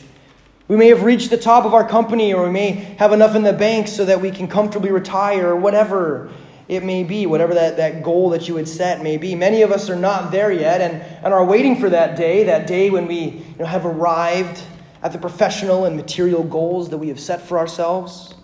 We 0.70 0.78
may 0.78 0.88
have 0.88 1.04
reached 1.04 1.32
the 1.32 1.38
top 1.38 1.66
of 1.66 1.74
our 1.74 1.86
company 1.86 2.34
or 2.34 2.46
we 2.46 2.52
may 2.52 2.72
have 2.98 3.12
enough 3.12 3.36
in 3.36 3.44
the 3.44 3.52
bank 3.52 3.90
so 3.90 4.06
that 4.06 4.22
we 4.22 4.32
can 4.32 4.48
comfortably 4.48 4.92
retire 4.92 5.50
or 5.50 5.56
whatever 5.58 6.32
it 6.70 6.84
may 6.84 7.04
be, 7.04 7.26
whatever 7.26 7.56
that, 7.56 7.78
that 7.78 8.04
goal 8.04 8.30
that 8.30 8.48
you 8.48 8.56
had 8.56 8.68
set 8.68 9.02
may 9.02 9.18
be. 9.18 9.34
Many 9.34 9.64
of 9.64 9.72
us 9.72 9.90
are 9.90 9.96
not 9.96 10.32
there 10.32 10.52
yet 10.52 10.82
and, 10.82 11.02
and 11.26 11.34
are 11.34 11.44
waiting 11.44 11.80
for 11.80 11.90
that 11.90 12.16
day, 12.16 12.44
that 12.44 12.68
day 12.68 12.92
when 12.92 13.08
we 13.08 13.20
you 13.20 13.56
know, 13.58 13.66
have 13.66 13.88
arrived 13.88 14.62
at 15.02 15.12
the 15.12 15.18
professional 15.18 15.86
and 15.86 15.96
material 15.96 16.44
goals 16.44 16.92
that 16.92 17.00
we 17.00 17.08
have 17.08 17.20
set 17.20 17.42
for 17.42 17.58
ourselves. 17.58 18.36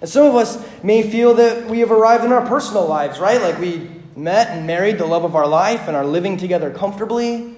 And 0.00 0.08
some 0.08 0.24
of 0.24 0.36
us 0.36 0.64
may 0.84 1.02
feel 1.02 1.34
that 1.34 1.68
we 1.68 1.80
have 1.80 1.90
arrived 1.90 2.24
in 2.24 2.30
our 2.30 2.46
personal 2.46 2.86
lives, 2.86 3.18
right? 3.18 3.42
Like 3.42 3.58
we 3.58 3.90
met 4.14 4.50
and 4.50 4.64
married 4.64 4.98
the 4.98 5.06
love 5.06 5.24
of 5.24 5.34
our 5.34 5.48
life 5.48 5.88
and 5.88 5.96
are 5.96 6.06
living 6.06 6.36
together 6.36 6.70
comfortably. 6.70 7.56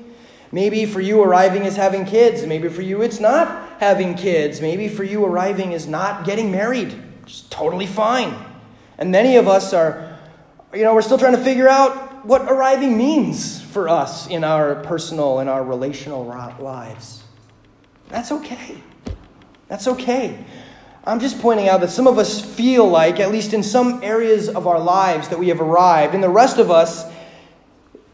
Maybe 0.50 0.86
for 0.86 1.02
you, 1.02 1.22
arriving 1.22 1.64
is 1.66 1.76
having 1.76 2.06
kids. 2.06 2.46
Maybe 2.46 2.70
for 2.70 2.80
you, 2.80 3.02
it's 3.02 3.20
not 3.20 3.80
having 3.80 4.14
kids. 4.14 4.62
Maybe 4.62 4.88
for 4.88 5.04
you, 5.04 5.26
arriving 5.26 5.72
is 5.72 5.86
not 5.86 6.24
getting 6.24 6.50
married. 6.50 6.94
Just 7.26 7.50
totally 7.50 7.86
fine. 7.86 8.34
And 8.98 9.10
many 9.10 9.36
of 9.36 9.48
us 9.48 9.72
are, 9.72 10.18
you 10.72 10.82
know, 10.82 10.94
we're 10.94 11.02
still 11.02 11.18
trying 11.18 11.36
to 11.36 11.42
figure 11.42 11.68
out 11.68 12.24
what 12.24 12.42
arriving 12.42 12.96
means 12.96 13.60
for 13.60 13.88
us 13.88 14.28
in 14.28 14.44
our 14.44 14.76
personal 14.76 15.40
and 15.40 15.50
our 15.50 15.64
relational 15.64 16.24
lives. 16.24 17.22
That's 18.08 18.32
okay. 18.32 18.76
That's 19.68 19.88
okay. 19.88 20.44
I'm 21.06 21.20
just 21.20 21.38
pointing 21.40 21.68
out 21.68 21.80
that 21.80 21.90
some 21.90 22.06
of 22.06 22.18
us 22.18 22.40
feel 22.40 22.88
like, 22.88 23.20
at 23.20 23.30
least 23.30 23.52
in 23.52 23.62
some 23.62 24.02
areas 24.02 24.48
of 24.48 24.66
our 24.66 24.80
lives, 24.80 25.28
that 25.28 25.38
we 25.38 25.48
have 25.48 25.60
arrived, 25.60 26.14
and 26.14 26.22
the 26.22 26.30
rest 26.30 26.58
of 26.58 26.70
us, 26.70 27.04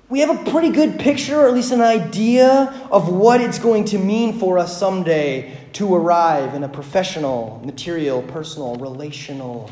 we 0.08 0.20
have 0.20 0.30
a 0.30 0.50
pretty 0.50 0.70
good 0.70 0.98
picture, 0.98 1.38
or 1.38 1.46
at 1.46 1.54
least 1.54 1.70
an 1.70 1.82
idea, 1.82 2.88
of 2.90 3.08
what 3.08 3.40
it's 3.40 3.60
going 3.60 3.84
to 3.86 3.98
mean 3.98 4.40
for 4.40 4.58
us 4.58 4.76
someday 4.76 5.56
to 5.74 5.94
arrive 5.94 6.54
in 6.54 6.64
a 6.64 6.68
professional, 6.68 7.62
material, 7.64 8.22
personal, 8.22 8.74
relational 8.76 9.70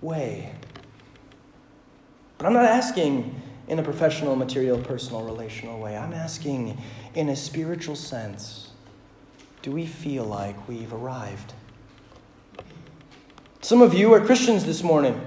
way. 0.00 0.52
But 2.38 2.46
I'm 2.46 2.52
not 2.52 2.64
asking 2.64 3.40
in 3.66 3.78
a 3.78 3.82
professional, 3.82 4.36
material, 4.36 4.78
personal, 4.78 5.22
relational 5.22 5.78
way. 5.78 5.96
I'm 5.96 6.12
asking 6.12 6.78
in 7.14 7.28
a 7.28 7.36
spiritual 7.36 7.96
sense 7.96 8.64
do 9.60 9.72
we 9.72 9.86
feel 9.86 10.24
like 10.24 10.68
we've 10.68 10.92
arrived? 10.92 11.52
Some 13.60 13.82
of 13.82 13.92
you 13.92 14.14
are 14.14 14.24
Christians 14.24 14.64
this 14.64 14.84
morning, 14.84 15.20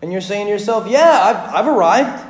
and 0.00 0.12
you're 0.12 0.20
saying 0.20 0.46
to 0.46 0.52
yourself, 0.52 0.86
Yeah, 0.88 1.10
I've, 1.10 1.54
I've 1.54 1.66
arrived. 1.66 2.24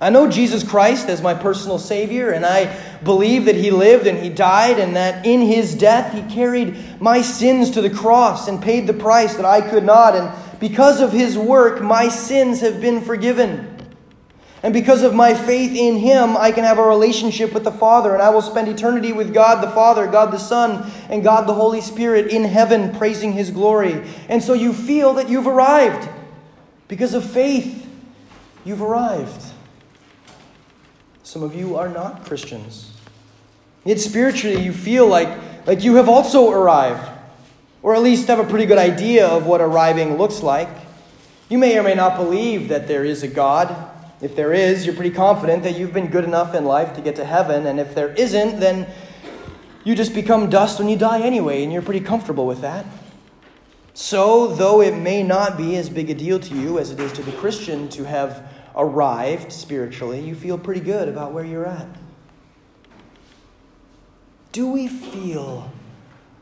I 0.00 0.10
know 0.10 0.28
Jesus 0.28 0.64
Christ 0.64 1.08
as 1.08 1.22
my 1.22 1.34
personal 1.34 1.78
Savior, 1.78 2.30
and 2.30 2.44
I 2.44 2.64
believe 3.04 3.46
that 3.46 3.56
He 3.56 3.70
lived 3.70 4.06
and 4.06 4.18
He 4.18 4.28
died, 4.28 4.78
and 4.78 4.96
that 4.96 5.26
in 5.26 5.40
His 5.40 5.74
death 5.74 6.12
He 6.12 6.22
carried 6.34 7.00
my 7.00 7.22
sins 7.22 7.70
to 7.70 7.80
the 7.80 7.90
cross 7.90 8.48
and 8.48 8.62
paid 8.62 8.86
the 8.86 8.92
price 8.92 9.34
that 9.34 9.44
I 9.44 9.60
could 9.60 9.84
not. 9.84 10.14
And 10.14 10.30
because 10.60 11.00
of 11.00 11.12
His 11.12 11.36
work, 11.38 11.82
my 11.82 12.08
sins 12.08 12.60
have 12.60 12.80
been 12.80 13.00
forgiven. 13.00 13.66
And 14.62 14.74
because 14.74 15.02
of 15.02 15.14
my 15.14 15.32
faith 15.32 15.74
in 15.74 15.96
Him, 15.96 16.36
I 16.36 16.52
can 16.52 16.64
have 16.64 16.78
a 16.78 16.86
relationship 16.86 17.54
with 17.54 17.64
the 17.64 17.72
Father, 17.72 18.12
and 18.12 18.22
I 18.22 18.28
will 18.28 18.42
spend 18.42 18.68
eternity 18.68 19.12
with 19.12 19.32
God 19.32 19.62
the 19.62 19.70
Father, 19.70 20.06
God 20.06 20.32
the 20.32 20.38
Son, 20.38 20.90
and 21.08 21.24
God 21.24 21.46
the 21.48 21.54
Holy 21.54 21.80
Spirit 21.80 22.26
in 22.26 22.44
heaven, 22.44 22.94
praising 22.94 23.32
His 23.32 23.50
glory. 23.50 24.06
And 24.28 24.42
so 24.42 24.52
you 24.52 24.74
feel 24.74 25.14
that 25.14 25.30
you've 25.30 25.46
arrived. 25.46 26.06
Because 26.88 27.14
of 27.14 27.24
faith, 27.24 27.88
you've 28.64 28.82
arrived. 28.82 29.44
Some 31.22 31.42
of 31.42 31.54
you 31.54 31.76
are 31.76 31.88
not 31.88 32.26
Christians. 32.26 32.89
Yet 33.84 33.98
spiritually, 33.98 34.62
you 34.62 34.72
feel 34.72 35.06
like, 35.06 35.28
like 35.66 35.82
you 35.82 35.94
have 35.96 36.08
also 36.08 36.50
arrived, 36.50 37.08
or 37.82 37.94
at 37.94 38.02
least 38.02 38.28
have 38.28 38.38
a 38.38 38.44
pretty 38.44 38.66
good 38.66 38.78
idea 38.78 39.26
of 39.26 39.46
what 39.46 39.60
arriving 39.60 40.18
looks 40.18 40.42
like. 40.42 40.68
You 41.48 41.58
may 41.58 41.78
or 41.78 41.82
may 41.82 41.94
not 41.94 42.16
believe 42.16 42.68
that 42.68 42.86
there 42.86 43.04
is 43.04 43.22
a 43.22 43.28
God. 43.28 43.74
If 44.20 44.36
there 44.36 44.52
is, 44.52 44.84
you're 44.84 44.94
pretty 44.94 45.14
confident 45.14 45.62
that 45.62 45.78
you've 45.78 45.94
been 45.94 46.08
good 46.08 46.24
enough 46.24 46.54
in 46.54 46.66
life 46.66 46.94
to 46.96 47.00
get 47.00 47.16
to 47.16 47.24
heaven. 47.24 47.66
And 47.66 47.80
if 47.80 47.94
there 47.94 48.12
isn't, 48.12 48.60
then 48.60 48.86
you 49.82 49.94
just 49.94 50.14
become 50.14 50.50
dust 50.50 50.78
when 50.78 50.90
you 50.90 50.96
die 50.96 51.22
anyway, 51.22 51.62
and 51.62 51.72
you're 51.72 51.80
pretty 51.82 52.04
comfortable 52.04 52.46
with 52.46 52.60
that. 52.60 52.84
So, 53.94 54.48
though 54.48 54.82
it 54.82 54.96
may 54.96 55.22
not 55.22 55.56
be 55.56 55.76
as 55.76 55.88
big 55.88 56.10
a 56.10 56.14
deal 56.14 56.38
to 56.38 56.54
you 56.54 56.78
as 56.78 56.90
it 56.90 57.00
is 57.00 57.12
to 57.12 57.22
the 57.22 57.32
Christian 57.32 57.88
to 57.90 58.04
have 58.04 58.46
arrived 58.76 59.50
spiritually, 59.50 60.20
you 60.20 60.34
feel 60.34 60.58
pretty 60.58 60.80
good 60.80 61.08
about 61.08 61.32
where 61.32 61.44
you're 61.44 61.66
at. 61.66 61.88
Do 64.52 64.68
we 64.68 64.88
feel 64.88 65.70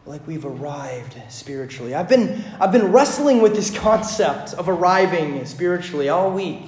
like 0.07 0.27
we've 0.27 0.47
arrived 0.47 1.21
spiritually? 1.29 1.95
I've 1.95 2.09
been, 2.09 2.43
I've 2.59 2.73
been 2.73 2.91
wrestling 2.91 3.43
with 3.43 3.55
this 3.55 3.77
concept 3.77 4.55
of 4.55 4.69
arriving 4.69 5.45
spiritually 5.45 6.09
all 6.09 6.31
week. 6.31 6.63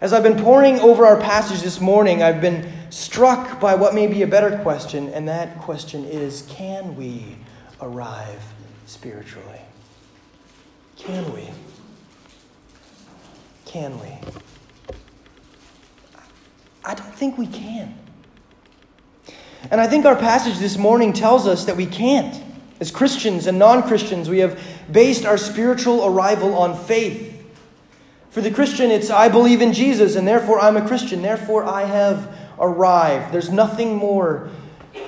As 0.00 0.12
I've 0.12 0.22
been 0.22 0.36
poring 0.36 0.78
over 0.80 1.06
our 1.06 1.18
passage 1.18 1.62
this 1.62 1.80
morning, 1.80 2.22
I've 2.22 2.42
been 2.42 2.70
struck 2.90 3.58
by 3.58 3.74
what 3.74 3.94
may 3.94 4.06
be 4.06 4.22
a 4.22 4.26
better 4.26 4.58
question, 4.58 5.08
and 5.08 5.26
that 5.28 5.58
question 5.60 6.04
is 6.04 6.42
can 6.50 6.94
we 6.96 7.36
arrive 7.80 8.42
spiritually? 8.84 9.60
Can 10.96 11.32
we? 11.32 11.48
Can 13.64 13.98
we? 13.98 14.08
I 16.84 16.94
don't 16.94 17.14
think 17.14 17.38
we 17.38 17.46
can. 17.46 17.94
And 19.70 19.80
I 19.80 19.86
think 19.86 20.04
our 20.04 20.16
passage 20.16 20.58
this 20.58 20.76
morning 20.76 21.12
tells 21.12 21.46
us 21.46 21.64
that 21.64 21.76
we 21.76 21.86
can't. 21.86 22.42
As 22.78 22.90
Christians 22.90 23.46
and 23.46 23.58
non 23.58 23.82
Christians, 23.82 24.28
we 24.28 24.38
have 24.38 24.60
based 24.90 25.24
our 25.24 25.38
spiritual 25.38 26.04
arrival 26.06 26.54
on 26.54 26.76
faith. 26.76 27.32
For 28.30 28.40
the 28.42 28.50
Christian, 28.50 28.90
it's 28.90 29.10
I 29.10 29.28
believe 29.28 29.62
in 29.62 29.72
Jesus, 29.72 30.14
and 30.14 30.28
therefore 30.28 30.60
I'm 30.60 30.76
a 30.76 30.86
Christian. 30.86 31.22
Therefore 31.22 31.64
I 31.64 31.84
have 31.84 32.36
arrived. 32.58 33.32
There's 33.32 33.50
nothing 33.50 33.96
more 33.96 34.50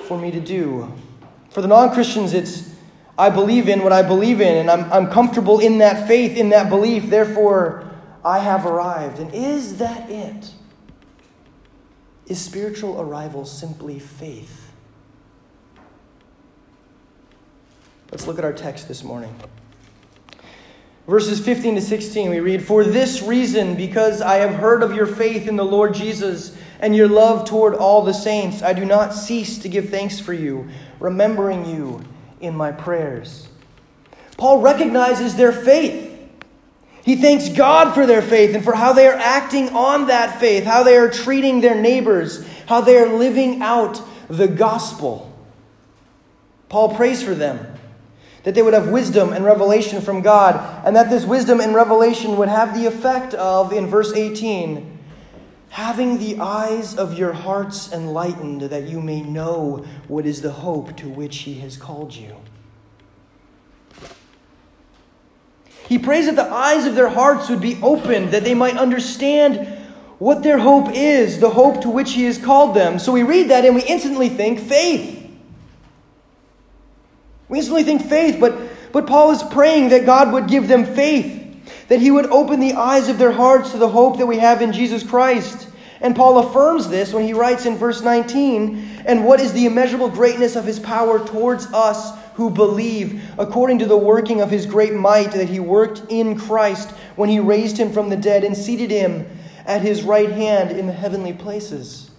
for 0.07 0.17
me 0.17 0.31
to 0.31 0.39
do. 0.39 0.91
For 1.51 1.61
the 1.61 1.67
non 1.67 1.93
Christians, 1.93 2.33
it's 2.33 2.73
I 3.17 3.29
believe 3.29 3.69
in 3.69 3.83
what 3.83 3.91
I 3.91 4.01
believe 4.01 4.41
in, 4.41 4.57
and 4.57 4.71
I'm, 4.71 4.91
I'm 4.91 5.11
comfortable 5.11 5.59
in 5.59 5.77
that 5.79 6.07
faith, 6.07 6.37
in 6.37 6.49
that 6.49 6.69
belief. 6.69 7.09
Therefore, 7.09 7.89
I 8.23 8.39
have 8.39 8.65
arrived. 8.65 9.19
And 9.19 9.33
is 9.33 9.77
that 9.77 10.09
it? 10.09 10.51
Is 12.29 12.39
spiritual 12.39 13.01
arrival 13.01 13.43
simply 13.43 13.97
faith? 13.97 14.71
Let's 18.11 18.27
look 18.27 18.37
at 18.37 18.45
our 18.45 18.53
text 18.53 18.87
this 18.87 19.03
morning. 19.03 19.35
Verses 21.07 21.43
15 21.43 21.75
to 21.75 21.81
16, 21.81 22.29
we 22.29 22.39
read, 22.39 22.63
For 22.63 22.83
this 22.83 23.23
reason, 23.23 23.75
because 23.75 24.21
I 24.21 24.35
have 24.35 24.53
heard 24.53 24.83
of 24.83 24.93
your 24.93 25.07
faith 25.07 25.47
in 25.47 25.55
the 25.55 25.65
Lord 25.65 25.95
Jesus 25.95 26.55
and 26.79 26.95
your 26.95 27.07
love 27.07 27.49
toward 27.49 27.73
all 27.73 28.03
the 28.03 28.13
saints, 28.13 28.61
I 28.61 28.73
do 28.73 28.85
not 28.85 29.15
cease 29.15 29.57
to 29.59 29.69
give 29.69 29.89
thanks 29.89 30.19
for 30.19 30.33
you, 30.33 30.69
remembering 30.99 31.65
you 31.65 32.03
in 32.41 32.55
my 32.55 32.71
prayers. 32.71 33.47
Paul 34.37 34.61
recognizes 34.61 35.35
their 35.35 35.51
faith. 35.51 36.08
He 37.09 37.15
thanks 37.15 37.49
God 37.49 37.95
for 37.95 38.05
their 38.05 38.21
faith 38.21 38.53
and 38.53 38.63
for 38.63 38.75
how 38.75 38.93
they 38.93 39.07
are 39.07 39.17
acting 39.17 39.69
on 39.69 40.05
that 40.09 40.39
faith, 40.39 40.63
how 40.63 40.83
they 40.83 40.95
are 40.95 41.09
treating 41.09 41.59
their 41.59 41.73
neighbors, 41.73 42.47
how 42.67 42.81
they 42.81 42.99
are 42.99 43.07
living 43.07 43.63
out 43.63 43.99
the 44.27 44.47
gospel. 44.47 45.35
Paul 46.69 46.95
prays 46.95 47.23
for 47.23 47.33
them 47.33 47.65
that 48.43 48.53
they 48.53 48.61
would 48.61 48.75
have 48.75 48.89
wisdom 48.89 49.33
and 49.33 49.43
revelation 49.43 50.01
from 50.01 50.21
God, 50.21 50.85
and 50.85 50.95
that 50.95 51.09
this 51.09 51.25
wisdom 51.25 51.59
and 51.59 51.73
revelation 51.73 52.37
would 52.37 52.47
have 52.47 52.79
the 52.79 52.85
effect 52.85 53.33
of, 53.33 53.73
in 53.73 53.87
verse 53.87 54.13
18, 54.13 54.99
having 55.69 56.19
the 56.19 56.39
eyes 56.39 56.95
of 56.95 57.17
your 57.17 57.33
hearts 57.33 57.91
enlightened, 57.91 58.61
that 58.61 58.83
you 58.83 59.01
may 59.01 59.21
know 59.21 59.83
what 60.07 60.27
is 60.27 60.43
the 60.43 60.51
hope 60.51 60.95
to 60.97 61.09
which 61.09 61.37
He 61.39 61.55
has 61.55 61.75
called 61.75 62.13
you. 62.13 62.35
He 65.89 65.97
prays 65.97 66.27
that 66.27 66.35
the 66.35 66.43
eyes 66.43 66.85
of 66.85 66.93
their 66.93 67.09
hearts 67.09 67.49
would 67.49 67.61
be 67.61 67.79
opened, 67.81 68.29
that 68.29 68.43
they 68.43 68.53
might 68.53 68.77
understand 68.77 69.75
what 70.19 70.43
their 70.43 70.59
hope 70.59 70.89
is, 70.93 71.39
the 71.39 71.49
hope 71.49 71.81
to 71.81 71.89
which 71.89 72.11
He 72.11 72.25
has 72.25 72.37
called 72.37 72.75
them. 72.75 72.99
So 72.99 73.11
we 73.11 73.23
read 73.23 73.49
that 73.49 73.65
and 73.65 73.73
we 73.73 73.81
instantly 73.81 74.29
think 74.29 74.59
faith. 74.59 75.19
We 77.47 77.57
instantly 77.57 77.83
think 77.83 78.05
faith, 78.05 78.39
but, 78.39 78.55
but 78.91 79.07
Paul 79.07 79.31
is 79.31 79.41
praying 79.41 79.89
that 79.89 80.05
God 80.05 80.31
would 80.31 80.47
give 80.47 80.67
them 80.67 80.85
faith, 80.85 81.87
that 81.87 81.99
he 81.99 82.11
would 82.11 82.27
open 82.27 82.59
the 82.59 82.73
eyes 82.73 83.09
of 83.09 83.17
their 83.17 83.31
hearts 83.31 83.71
to 83.71 83.79
the 83.79 83.89
hope 83.89 84.19
that 84.19 84.27
we 84.27 84.37
have 84.37 84.61
in 84.61 84.71
Jesus 84.71 85.01
Christ. 85.01 85.67
And 86.01 86.15
Paul 86.15 86.37
affirms 86.37 86.87
this 86.87 87.11
when 87.11 87.25
he 87.25 87.33
writes 87.33 87.65
in 87.65 87.77
verse 87.77 88.03
19, 88.03 89.01
and 89.07 89.25
what 89.25 89.39
is 89.39 89.53
the 89.53 89.65
immeasurable 89.65 90.09
greatness 90.09 90.55
of 90.55 90.65
his 90.65 90.79
power 90.79 91.25
towards 91.25 91.65
us 91.73 92.11
who 92.35 92.49
believe, 92.49 93.21
according 93.37 93.79
to 93.79 93.85
the 93.85 93.97
working 93.97 94.41
of 94.41 94.49
his 94.51 94.65
great 94.65 94.93
might 94.93 95.31
that 95.31 95.49
he 95.49 95.59
worked 95.59 96.03
in 96.09 96.37
Christ 96.37 96.91
when 97.15 97.29
he 97.29 97.39
raised 97.39 97.77
him 97.77 97.91
from 97.91 98.09
the 98.09 98.17
dead 98.17 98.43
and 98.43 98.55
seated 98.55 98.91
him 98.91 99.27
at 99.65 99.81
his 99.81 100.03
right 100.03 100.31
hand 100.31 100.71
in 100.71 100.87
the 100.87 100.93
heavenly 100.93 101.33
places. 101.33 102.09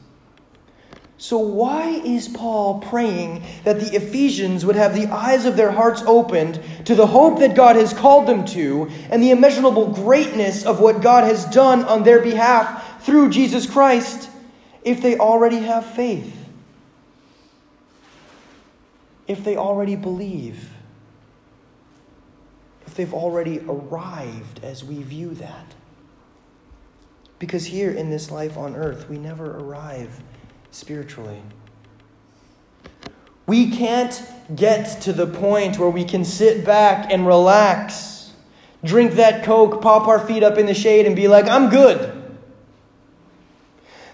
So, 1.20 1.36
why 1.36 2.00
is 2.02 2.28
Paul 2.28 2.80
praying 2.80 3.44
that 3.64 3.78
the 3.78 3.94
Ephesians 3.94 4.64
would 4.64 4.76
have 4.76 4.94
the 4.94 5.06
eyes 5.08 5.44
of 5.44 5.54
their 5.54 5.70
hearts 5.70 6.02
opened 6.06 6.58
to 6.86 6.94
the 6.94 7.06
hope 7.06 7.40
that 7.40 7.54
God 7.54 7.76
has 7.76 7.92
called 7.92 8.26
them 8.26 8.46
to 8.46 8.90
and 9.10 9.22
the 9.22 9.30
immeasurable 9.30 9.88
greatness 9.88 10.64
of 10.64 10.80
what 10.80 11.02
God 11.02 11.24
has 11.24 11.44
done 11.44 11.84
on 11.84 12.04
their 12.04 12.22
behalf 12.22 13.04
through 13.04 13.28
Jesus 13.28 13.68
Christ 13.68 14.30
if 14.82 15.02
they 15.02 15.18
already 15.18 15.58
have 15.58 15.84
faith? 15.84 16.39
If 19.30 19.44
they 19.44 19.56
already 19.56 19.94
believe? 19.94 20.72
If 22.84 22.96
they've 22.96 23.14
already 23.14 23.60
arrived 23.60 24.58
as 24.64 24.82
we 24.82 25.04
view 25.04 25.34
that. 25.34 25.66
Because 27.38 27.66
here 27.66 27.92
in 27.92 28.10
this 28.10 28.32
life 28.32 28.56
on 28.56 28.74
earth, 28.74 29.08
we 29.08 29.18
never 29.18 29.56
arrive 29.56 30.20
spiritually. 30.72 31.40
We 33.46 33.70
can't 33.70 34.20
get 34.56 35.00
to 35.02 35.12
the 35.12 35.28
point 35.28 35.78
where 35.78 35.90
we 35.90 36.02
can 36.04 36.24
sit 36.24 36.64
back 36.64 37.12
and 37.12 37.24
relax, 37.24 38.32
drink 38.82 39.12
that 39.12 39.44
Coke, 39.44 39.80
pop 39.80 40.08
our 40.08 40.18
feet 40.18 40.42
up 40.42 40.58
in 40.58 40.66
the 40.66 40.74
shade, 40.74 41.06
and 41.06 41.14
be 41.14 41.28
like, 41.28 41.46
I'm 41.46 41.70
good. 41.70 42.19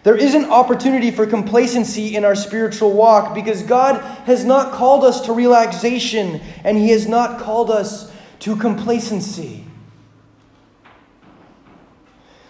There 0.06 0.16
is 0.16 0.36
an 0.36 0.44
opportunity 0.44 1.10
for 1.10 1.26
complacency 1.26 2.14
in 2.14 2.24
our 2.24 2.36
spiritual 2.36 2.92
walk 2.92 3.34
because 3.34 3.64
God 3.64 4.00
has 4.24 4.44
not 4.44 4.72
called 4.72 5.02
us 5.02 5.22
to 5.22 5.32
relaxation 5.32 6.40
and 6.62 6.78
He 6.78 6.90
has 6.90 7.08
not 7.08 7.40
called 7.40 7.72
us 7.72 8.12
to 8.38 8.54
complacency. 8.54 9.64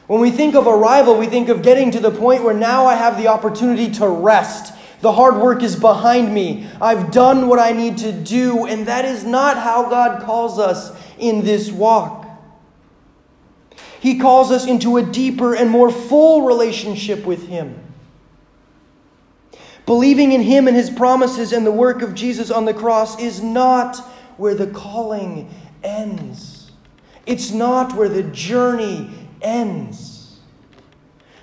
When 0.07 0.21
we 0.21 0.31
think 0.31 0.55
of 0.55 0.67
arrival, 0.67 1.17
we 1.17 1.29
think 1.29 1.49
of 1.49 1.63
getting 1.63 1.91
to 1.93 1.99
the 1.99 2.11
point 2.11 2.45
where 2.45 2.53
now 2.53 2.85
I 2.85 2.95
have 2.95 3.17
the 3.17 3.29
opportunity 3.29 3.91
to 3.93 4.07
rest. 4.07 4.75
The 5.01 5.13
hard 5.13 5.39
work 5.39 5.63
is 5.63 5.77
behind 5.77 6.35
me. 6.35 6.69
I've 6.79 7.11
done 7.11 7.49
what 7.49 7.59
I 7.59 7.73
need 7.73 7.97
to 7.99 8.13
do, 8.13 8.67
and 8.67 8.85
that 8.87 9.07
is 9.07 9.25
not 9.25 9.57
how 9.57 9.89
God 9.89 10.23
calls 10.23 10.59
us 10.59 10.95
in 11.17 11.43
this 11.43 11.73
walk. 11.73 12.26
He 14.07 14.21
calls 14.21 14.53
us 14.53 14.69
into 14.69 14.99
a 14.99 15.03
deeper 15.03 15.57
and 15.57 15.69
more 15.69 15.91
full 15.91 16.43
relationship 16.43 17.27
with 17.27 17.49
Him. 17.49 17.77
Believing 19.85 20.31
in 20.31 20.43
Him 20.43 20.69
and 20.69 20.77
His 20.77 20.91
promises 20.91 21.53
and 21.53 21.67
the 21.67 21.73
work 21.73 22.03
of 22.03 22.15
Jesus 22.15 22.53
on 22.53 22.67
the 22.67 22.73
cross 22.73 23.21
is 23.21 23.43
not 23.43 23.97
where 24.37 24.55
the 24.55 24.69
calling 24.69 25.53
ends. 25.83 26.71
It's 27.27 27.51
not 27.51 27.95
where 27.95 28.09
the 28.09 28.23
journey 28.23 29.11
ends. 29.43 30.39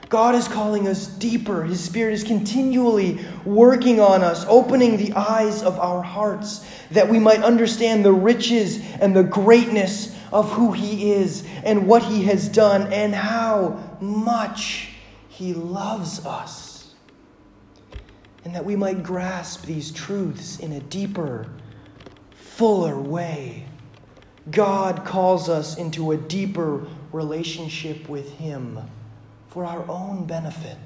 God 0.07 0.33
is 0.33 0.47
calling 0.47 0.87
us 0.87 1.07
deeper. 1.07 1.63
His 1.63 1.83
Spirit 1.83 2.13
is 2.13 2.23
continually 2.23 3.19
working 3.43 3.99
on 3.99 4.23
us, 4.23 4.45
opening 4.47 4.95
the 4.95 5.11
eyes 5.15 5.63
of 5.63 5.77
our 5.79 6.01
hearts 6.01 6.65
that 6.91 7.09
we 7.09 7.19
might 7.19 7.43
understand 7.43 8.05
the 8.05 8.13
riches 8.13 8.79
and 9.01 9.13
the 9.13 9.23
greatness 9.23 10.12
of 10.33 10.51
who 10.51 10.73
He 10.73 11.13
is 11.13 11.45
and 11.63 11.87
what 11.87 12.03
He 12.03 12.23
has 12.23 12.49
done 12.49 12.91
and 12.91 13.13
how 13.13 13.97
much 14.01 14.89
He 15.29 15.53
loves 15.53 16.25
us. 16.25 16.93
And 18.43 18.55
that 18.55 18.65
we 18.65 18.75
might 18.75 19.03
grasp 19.03 19.65
these 19.65 19.91
truths 19.91 20.59
in 20.59 20.73
a 20.73 20.81
deeper, 20.81 21.47
fuller 22.31 22.99
way. 22.99 23.65
God 24.51 25.05
calls 25.05 25.47
us 25.47 25.77
into 25.77 26.11
a 26.11 26.17
deeper 26.17 26.85
relationship 27.13 28.09
with 28.09 28.37
Him 28.37 28.79
for 29.47 29.63
our 29.63 29.89
own 29.89 30.25
benefit. 30.25 30.77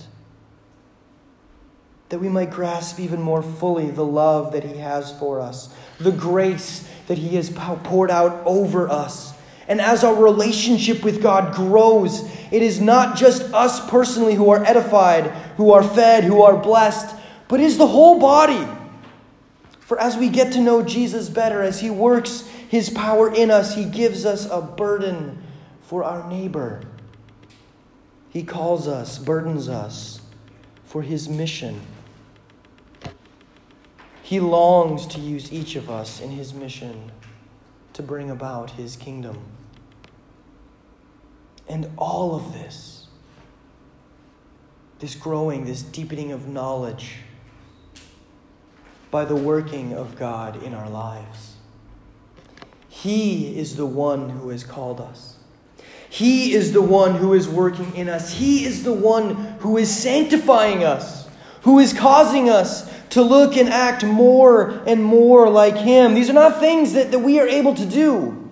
That 2.10 2.20
we 2.20 2.30
might 2.30 2.52
grasp 2.52 3.00
even 3.00 3.22
more 3.22 3.42
fully 3.42 3.90
the 3.90 4.06
love 4.06 4.52
that 4.52 4.64
He 4.64 4.78
has 4.78 5.18
for 5.18 5.40
us, 5.40 5.74
the 6.00 6.12
grace 6.12 6.88
that 7.08 7.18
He 7.18 7.36
has 7.38 7.50
poured 7.50 8.12
out 8.12 8.44
over 8.46 8.90
us. 8.90 9.34
And 9.68 9.82
as 9.82 10.04
our 10.04 10.16
relationship 10.16 11.04
with 11.04 11.22
God 11.22 11.54
grows, 11.54 12.24
it 12.52 12.62
is 12.62 12.80
not 12.80 13.18
just 13.18 13.42
us 13.54 13.88
personally 13.90 14.34
who 14.34 14.50
are 14.50 14.64
edified, 14.64 15.26
who 15.58 15.72
are 15.72 15.84
fed, 15.84 16.24
who 16.24 16.42
are 16.42 16.56
blessed, 16.56 17.16
but 17.48 17.60
is 17.60 17.78
the 17.78 17.88
whole 17.88 18.20
body. 18.20 18.66
For 19.80 20.00
as 20.00 20.16
we 20.18 20.30
get 20.30 20.54
to 20.54 20.62
know 20.62 20.84
Jesus 20.84 21.30
better, 21.30 21.62
as 21.62 21.80
He 21.80 21.90
works 21.90 22.48
His 22.70 22.90
power 22.90 23.34
in 23.34 23.52
us, 23.52 23.76
He 23.76 23.86
gives 23.86 24.26
us 24.26 24.50
a 24.50 24.62
burden 24.62 25.44
for 25.82 26.04
our 26.04 26.30
neighbor. 26.30 26.82
He 28.30 28.44
calls 28.44 28.88
us, 28.88 29.18
burdens 29.18 29.68
us 29.68 30.22
for 30.86 31.02
His 31.02 31.28
mission. 31.28 31.82
He 34.24 34.40
longs 34.42 35.08
to 35.08 35.20
use 35.20 35.52
each 35.54 35.76
of 35.76 35.90
us 35.90 36.22
in 36.22 36.32
His 36.32 36.54
mission 36.54 37.12
to 37.94 38.04
bring 38.04 38.30
about 38.30 38.72
His 38.72 38.96
kingdom. 38.98 39.42
And 41.70 41.90
all 41.98 42.36
of 42.36 42.54
this, 42.54 43.08
this 45.00 45.16
growing, 45.16 45.66
this 45.66 45.82
deepening 45.82 46.32
of 46.32 46.48
knowledge, 46.48 47.18
by 49.12 49.26
the 49.26 49.36
working 49.36 49.94
of 49.94 50.18
God 50.18 50.62
in 50.64 50.74
our 50.74 50.90
lives. 50.90 51.56
He 52.90 53.58
is 53.58 53.76
the 53.76 53.86
one 53.86 54.30
who 54.30 54.50
has 54.50 54.64
called 54.64 55.00
us. 55.00 55.38
He 56.10 56.54
is 56.54 56.74
the 56.74 56.82
one 56.82 57.16
who 57.16 57.34
is 57.34 57.48
working 57.48 57.96
in 57.96 58.10
us. 58.10 58.34
He 58.34 58.66
is 58.66 58.84
the 58.84 58.94
one 58.94 59.36
who 59.60 59.78
is 59.78 59.96
sanctifying 59.96 60.84
us, 60.84 61.28
who 61.62 61.80
is 61.80 61.94
causing 61.94 62.50
us 62.50 62.92
to 63.10 63.22
look 63.22 63.56
and 63.58 63.70
act 63.70 64.04
more 64.04 64.82
and 64.88 65.04
more 65.04 65.50
like 65.50 65.76
Him. 65.76 66.14
These 66.14 66.30
are 66.30 66.34
not 66.34 66.60
things 66.60 66.94
that, 66.94 67.12
that 67.12 67.20
we 67.20 67.40
are 67.40 67.48
able 67.48 67.76
to 67.76 67.86
do. 67.86 68.47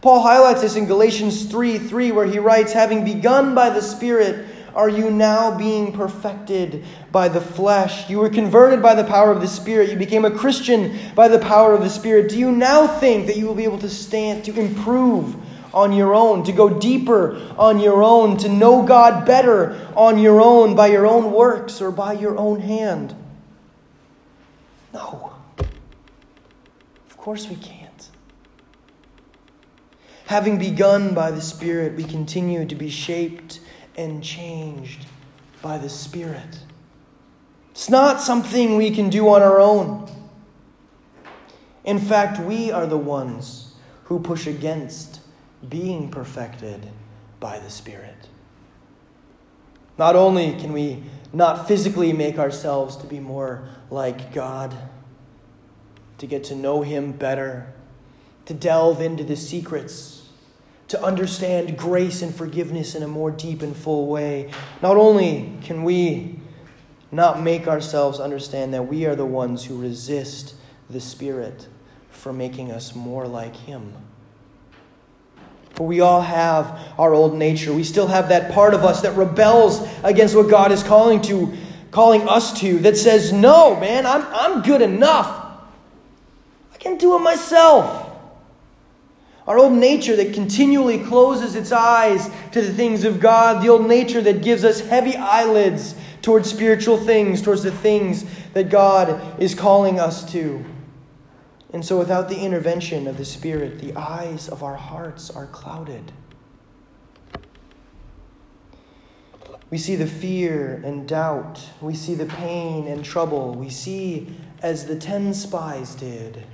Paul 0.00 0.20
highlights 0.20 0.60
this 0.60 0.76
in 0.76 0.86
Galatians 0.86 1.46
3 1.46 1.78
3, 1.78 2.12
where 2.12 2.26
he 2.26 2.38
writes, 2.38 2.72
Having 2.72 3.04
begun 3.04 3.54
by 3.54 3.70
the 3.70 3.82
Spirit, 3.82 4.46
are 4.74 4.88
you 4.88 5.10
now 5.10 5.56
being 5.56 5.92
perfected 5.92 6.84
by 7.10 7.28
the 7.28 7.40
flesh? 7.40 8.08
You 8.08 8.20
were 8.20 8.28
converted 8.28 8.80
by 8.80 8.94
the 8.94 9.02
power 9.02 9.32
of 9.32 9.40
the 9.40 9.48
Spirit. 9.48 9.90
You 9.90 9.96
became 9.96 10.24
a 10.24 10.30
Christian 10.30 10.96
by 11.16 11.26
the 11.26 11.40
power 11.40 11.74
of 11.74 11.82
the 11.82 11.90
Spirit. 11.90 12.28
Do 12.28 12.38
you 12.38 12.52
now 12.52 12.86
think 12.86 13.26
that 13.26 13.36
you 13.36 13.46
will 13.46 13.56
be 13.56 13.64
able 13.64 13.78
to 13.78 13.90
stand, 13.90 14.44
to 14.44 14.58
improve 14.58 15.34
on 15.74 15.92
your 15.92 16.14
own, 16.14 16.44
to 16.44 16.52
go 16.52 16.68
deeper 16.78 17.36
on 17.58 17.80
your 17.80 18.04
own, 18.04 18.36
to 18.38 18.48
know 18.48 18.82
God 18.82 19.26
better 19.26 19.76
on 19.96 20.18
your 20.18 20.40
own, 20.40 20.76
by 20.76 20.86
your 20.86 21.06
own 21.06 21.32
works 21.32 21.80
or 21.80 21.90
by 21.90 22.12
your 22.12 22.38
own 22.38 22.60
hand? 22.60 23.16
No. 24.94 25.32
Of 27.10 27.16
course 27.16 27.48
we 27.48 27.56
can't. 27.56 27.77
Having 30.28 30.58
begun 30.58 31.14
by 31.14 31.30
the 31.30 31.40
Spirit, 31.40 31.94
we 31.94 32.04
continue 32.04 32.66
to 32.66 32.74
be 32.74 32.90
shaped 32.90 33.60
and 33.96 34.22
changed 34.22 35.06
by 35.62 35.78
the 35.78 35.88
Spirit. 35.88 36.58
It's 37.70 37.88
not 37.88 38.20
something 38.20 38.76
we 38.76 38.90
can 38.90 39.08
do 39.08 39.26
on 39.30 39.40
our 39.40 39.58
own. 39.58 40.06
In 41.82 41.98
fact, 41.98 42.38
we 42.40 42.70
are 42.70 42.86
the 42.86 42.98
ones 42.98 43.72
who 44.04 44.20
push 44.20 44.46
against 44.46 45.20
being 45.66 46.10
perfected 46.10 46.90
by 47.40 47.58
the 47.58 47.70
Spirit. 47.70 48.28
Not 49.96 50.14
only 50.14 50.52
can 50.60 50.74
we 50.74 51.04
not 51.32 51.66
physically 51.66 52.12
make 52.12 52.38
ourselves 52.38 52.96
to 52.96 53.06
be 53.06 53.18
more 53.18 53.66
like 53.90 54.34
God, 54.34 54.76
to 56.18 56.26
get 56.26 56.44
to 56.44 56.54
know 56.54 56.82
Him 56.82 57.12
better, 57.12 57.72
to 58.44 58.52
delve 58.52 59.00
into 59.00 59.24
the 59.24 59.34
secrets 59.34 60.17
to 60.88 61.02
understand 61.02 61.76
grace 61.76 62.22
and 62.22 62.34
forgiveness 62.34 62.94
in 62.94 63.02
a 63.02 63.08
more 63.08 63.30
deep 63.30 63.62
and 63.62 63.76
full 63.76 64.06
way. 64.06 64.50
Not 64.82 64.96
only 64.96 65.52
can 65.62 65.84
we 65.84 66.40
not 67.10 67.42
make 67.42 67.68
ourselves 67.68 68.20
understand 68.20 68.74
that 68.74 68.82
we 68.82 69.06
are 69.06 69.14
the 69.14 69.26
ones 69.26 69.64
who 69.64 69.80
resist 69.80 70.54
the 70.90 71.00
Spirit 71.00 71.66
for 72.10 72.32
making 72.32 72.70
us 72.72 72.94
more 72.94 73.26
like 73.26 73.54
Him. 73.54 73.92
For 75.74 75.86
we 75.86 76.00
all 76.00 76.22
have 76.22 76.78
our 76.98 77.14
old 77.14 77.36
nature. 77.36 77.72
We 77.72 77.84
still 77.84 78.08
have 78.08 78.30
that 78.30 78.52
part 78.52 78.74
of 78.74 78.84
us 78.84 79.02
that 79.02 79.16
rebels 79.16 79.86
against 80.02 80.34
what 80.34 80.50
God 80.50 80.72
is 80.72 80.82
calling 80.82 81.22
to, 81.22 81.56
calling 81.90 82.28
us 82.28 82.58
to, 82.60 82.78
that 82.80 82.96
says, 82.96 83.32
No, 83.32 83.78
man, 83.78 84.04
I'm, 84.04 84.22
I'm 84.22 84.62
good 84.62 84.82
enough. 84.82 85.46
I 86.74 86.76
can 86.78 86.98
do 86.98 87.14
it 87.16 87.20
myself. 87.20 87.97
Our 89.48 89.56
old 89.56 89.72
nature 89.72 90.14
that 90.14 90.34
continually 90.34 90.98
closes 90.98 91.56
its 91.56 91.72
eyes 91.72 92.30
to 92.52 92.60
the 92.60 92.70
things 92.70 93.04
of 93.04 93.18
God, 93.18 93.64
the 93.64 93.70
old 93.70 93.88
nature 93.88 94.20
that 94.20 94.42
gives 94.42 94.62
us 94.62 94.80
heavy 94.80 95.16
eyelids 95.16 95.94
towards 96.20 96.50
spiritual 96.50 96.98
things, 96.98 97.40
towards 97.40 97.62
the 97.62 97.72
things 97.72 98.26
that 98.52 98.68
God 98.68 99.40
is 99.40 99.54
calling 99.54 99.98
us 99.98 100.30
to. 100.32 100.62
And 101.72 101.82
so, 101.82 101.98
without 101.98 102.28
the 102.28 102.38
intervention 102.38 103.06
of 103.06 103.16
the 103.16 103.24
Spirit, 103.24 103.78
the 103.78 103.94
eyes 103.94 104.50
of 104.50 104.62
our 104.62 104.76
hearts 104.76 105.30
are 105.30 105.46
clouded. 105.46 106.12
We 109.70 109.78
see 109.78 109.96
the 109.96 110.06
fear 110.06 110.82
and 110.84 111.08
doubt. 111.08 111.66
We 111.80 111.94
see 111.94 112.14
the 112.14 112.26
pain 112.26 112.86
and 112.86 113.02
trouble. 113.02 113.54
We 113.54 113.70
see, 113.70 114.28
as 114.60 114.84
the 114.84 114.96
ten 114.96 115.32
spies 115.32 115.94
did, 115.94 116.44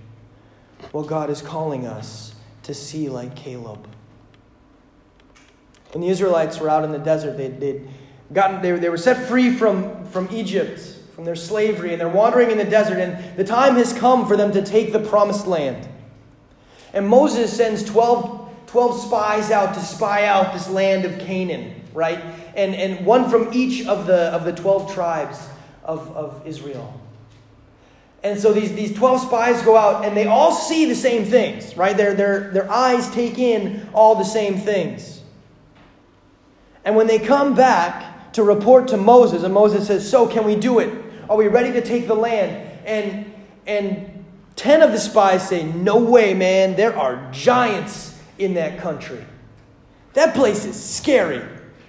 what 0.93 1.09
God 1.09 1.29
is 1.29 1.43
calling 1.43 1.89
us 1.89 2.34
to 2.65 2.75
see 2.75 3.09
like 3.09 3.37
Caleb. 3.37 3.87
When 5.93 6.03
the 6.03 6.09
Israelites 6.09 6.59
were 6.59 6.69
out 6.69 6.85
in 6.85 6.91
the 6.91 6.99
desert, 6.99 7.37
they'd, 7.37 7.61
they'd 7.61 7.89
gotten, 8.33 8.61
they, 8.61 8.73
they 8.73 8.89
were 8.89 8.97
set 8.97 9.29
free 9.29 9.55
from, 9.55 10.05
from 10.07 10.29
Egypt, 10.33 10.81
from 11.15 11.25
their 11.25 11.37
slavery, 11.37 11.93
and 11.93 12.01
they're 12.01 12.09
wandering 12.09 12.51
in 12.51 12.59
the 12.59 12.65
desert, 12.65 12.99
and 12.99 13.37
the 13.37 13.45
time 13.45 13.77
has 13.77 13.93
come 13.93 14.27
for 14.27 14.37
them 14.37 14.53
to 14.53 14.63
take 14.63 14.93
the 14.93 14.99
promised 14.99 15.47
land. 15.47 15.89
And 16.93 17.09
Moses 17.09 17.57
sends 17.57 17.85
12, 17.85 18.67
12 18.67 19.01
spies 19.03 19.51
out 19.51 19.75
to 19.75 19.81
spy 19.81 20.25
out 20.25 20.53
this 20.53 20.69
land 20.69 21.05
of 21.05 21.19
Canaan, 21.21 21.81
right? 21.93 22.19
And, 22.57 22.75
and 22.75 23.07
one 23.07 23.31
from 23.31 23.53
each 23.53 23.87
of 23.87 24.07
the, 24.07 24.33
of 24.33 24.45
the 24.45 24.53
12 24.53 24.93
tribes 24.95 25.39
of, 25.85 26.11
of 26.17 26.47
Israel. 26.47 27.01
And 28.25 28.41
so 28.41 28.55
these, 28.55 28.73
these 28.73 28.97
12 28.97 29.21
spies 29.21 29.61
go 29.63 29.77
out 29.77 30.03
and 30.03 30.17
they 30.17 30.27
all 30.27 30.51
see 30.51 30.87
the 30.87 30.95
same 30.95 31.27
things, 31.27 31.77
right? 31.77 31.95
Their, 31.95 32.15
their, 32.15 32.51
their 32.53 32.73
eyes 32.73 33.11
take 33.11 33.39
in 33.39 33.87
all 33.93 34.15
the 34.15 34.25
same 34.25 34.57
things. 34.57 35.21
And 36.87 36.97
when 36.97 37.07
they 37.07 37.19
come 37.19 37.55
back 37.55 38.33
to 38.33 38.43
report 38.43 38.89
to 38.89 38.97
Moses, 38.97 39.43
and 39.43 39.53
Moses 39.53 39.87
says, 39.87 40.09
So, 40.11 40.27
can 40.27 40.45
we 40.45 40.57
do 40.57 40.79
it? 40.79 40.93
Are 41.29 41.37
we 41.37 41.49
ready 41.49 41.73
to 41.73 41.83
take 41.83 42.07
the 42.07 42.15
land? 42.15 42.81
And, 42.87 43.33
and 43.67 44.25
10 44.57 44.81
of 44.83 44.93
the 44.93 44.99
spies 44.99 45.47
say, 45.47 45.65
No 45.65 45.99
way, 45.99 46.33
man. 46.33 46.77
There 46.77 46.97
are 46.97 47.31
giants 47.31 48.19
in 48.39 48.55
that 48.55 48.79
country. 48.79 49.25
That 50.15 50.35
place 50.35 50.65
is 50.65 50.83
scary. 50.83 51.43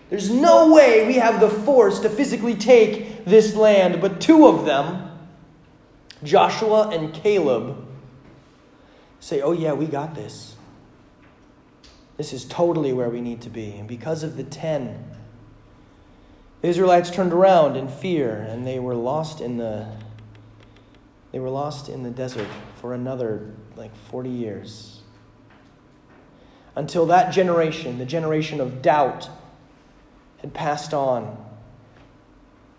There's 0.10 0.30
no 0.30 0.74
way 0.74 1.08
we 1.08 1.16
have 1.16 1.40
the 1.40 1.50
force 1.50 2.00
to 2.02 2.10
physically 2.10 2.56
take 2.56 3.24
this 3.24 3.56
land. 3.56 4.02
But 4.02 4.20
two 4.20 4.48
of 4.48 4.66
them, 4.66 5.05
Joshua 6.24 6.90
and 6.90 7.14
Caleb 7.14 7.88
say, 9.20 9.42
Oh, 9.42 9.52
yeah, 9.52 9.74
we 9.74 9.86
got 9.86 10.16
this. 10.16 10.56
This 12.18 12.32
is 12.32 12.46
totally 12.46 12.94
where 12.94 13.10
we 13.10 13.22
need 13.22 13.42
to 13.42 13.50
be. 13.50 13.74
And 13.74 13.88
because 13.88 14.24
of 14.24 14.38
the 14.38 14.44
ten, 14.44 15.04
the 16.62 16.70
Israelites 16.70 17.12
turned 17.12 17.34
around 17.34 17.76
in 17.76 17.88
fear 17.88 18.36
and 18.50 18.66
they 18.66 18.80
were 18.80 18.96
lost 18.96 19.42
in 19.42 19.58
the 19.58 19.88
they 21.32 21.40
were 21.40 21.50
lost 21.50 21.90
in 21.90 22.04
the 22.04 22.12
desert 22.12 22.48
for 22.80 22.94
another 22.94 23.54
like 23.76 23.94
40 24.10 24.30
years. 24.30 25.02
Until 26.78 27.08
that 27.08 27.34
generation, 27.34 27.98
the 27.98 28.06
generation 28.06 28.62
of 28.62 28.82
doubt, 28.82 29.30
had 30.38 30.54
passed 30.54 30.94
on 30.94 31.38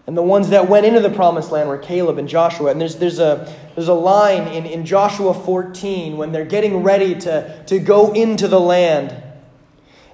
and 0.06 0.16
the 0.16 0.22
ones 0.22 0.50
that 0.50 0.68
went 0.68 0.86
into 0.86 1.00
the 1.00 1.10
promised 1.10 1.50
land 1.50 1.68
were 1.68 1.78
Caleb 1.78 2.18
and 2.18 2.28
Joshua. 2.28 2.70
And 2.70 2.80
there's, 2.80 2.96
there's, 2.96 3.18
a, 3.18 3.52
there's 3.74 3.88
a 3.88 3.94
line 3.94 4.46
in, 4.48 4.64
in 4.64 4.86
Joshua 4.86 5.34
14 5.34 6.16
when 6.16 6.30
they're 6.30 6.44
getting 6.44 6.84
ready 6.84 7.16
to, 7.16 7.64
to 7.66 7.80
go 7.80 8.12
into 8.12 8.46
the 8.46 8.60
land. 8.60 9.20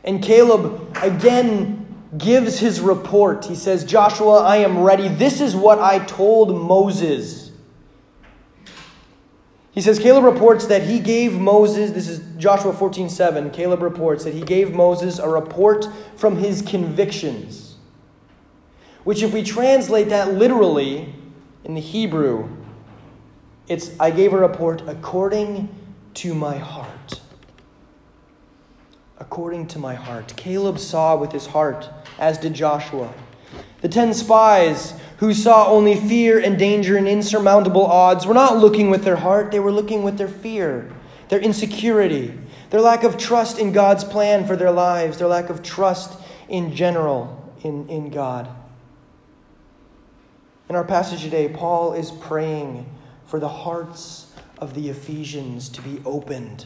And 0.03 0.23
Caleb 0.23 0.97
again 1.03 1.79
gives 2.17 2.59
his 2.59 2.81
report. 2.81 3.45
He 3.45 3.55
says, 3.55 3.85
Joshua, 3.85 4.41
I 4.41 4.59
am 4.59 4.79
ready. 4.79 5.09
This 5.09 5.43
is 5.43 5.55
what 5.55 5.79
I 5.79 5.99
told 5.99 6.59
Moses. 6.59 7.53
He 9.73 9.83
says, 9.83 9.99
Caleb 9.99 10.25
reports 10.25 10.67
that 10.67 10.83
he 10.83 11.01
gave 11.01 11.35
Moses, 11.35 11.93
this 11.93 12.09
is 12.09 12.21
Joshua 12.39 12.73
14 12.73 13.11
7. 13.11 13.51
Caleb 13.51 13.83
reports 13.83 14.25
that 14.25 14.35
he 14.35 14.43
gave 14.43 14.75
Moses 14.75 15.19
a 15.19 15.29
report 15.29 15.87
from 16.17 16.37
his 16.37 16.63
convictions 16.63 17.72
which, 19.05 19.23
if 19.23 19.33
we 19.33 19.43
translate 19.43 20.09
that 20.11 20.35
literally 20.35 21.15
in 21.65 21.75
the 21.75 21.81
Hebrew, 21.81 22.49
it's 23.69 23.99
I 23.99 24.11
gave 24.11 24.33
a 24.33 24.39
report 24.39 24.83
according 24.87 25.69
to 26.15 26.35
my 26.35 26.59
heart. 26.59 27.21
According 29.19 29.69
to 29.69 29.79
my 29.79 29.95
heart. 29.95 30.35
Caleb 30.37 30.79
saw 30.79 31.17
with 31.17 31.33
his 31.33 31.47
heart, 31.47 31.89
as 32.19 32.39
did 32.39 32.55
Joshua. 32.55 33.13
The 33.81 33.89
ten 33.89 34.15
spies 34.15 34.95
who 35.19 35.33
saw 35.33 35.69
only 35.69 35.95
fear 35.95 36.39
and 36.41 36.59
danger 36.59 36.97
and 36.97 37.07
insurmountable 37.07 37.87
odds 37.87 38.27
were 38.27 38.35
not 38.35 38.59
looking 38.59 38.91
with 38.91 39.05
their 39.05 39.17
heart, 39.17 39.53
they 39.53 39.61
were 39.61 39.73
looking 39.73 40.03
with 40.03 40.19
their 40.19 40.29
fear, 40.29 40.93
their 41.29 41.41
insecurity, 41.41 42.37
their 42.71 42.81
lack 42.81 43.05
of 43.05 43.17
trust 43.17 43.59
in 43.59 43.73
God's 43.73 44.03
plan 44.03 44.47
for 44.47 44.57
their 44.57 44.73
lives, 44.73 45.19
their 45.19 45.29
lack 45.29 45.49
of 45.49 45.63
trust 45.63 46.19
in 46.49 46.75
general 46.75 47.53
in, 47.63 47.89
in 47.89 48.11
God. 48.11 48.49
In 50.73 50.77
our 50.77 50.85
passage 50.85 51.21
today, 51.21 51.51
Paul 51.51 51.93
is 51.93 52.11
praying 52.11 52.91
for 53.27 53.39
the 53.39 53.47
hearts 53.47 54.33
of 54.57 54.73
the 54.73 54.89
Ephesians 54.89 55.69
to 55.69 55.83
be 55.83 56.01
opened, 56.07 56.65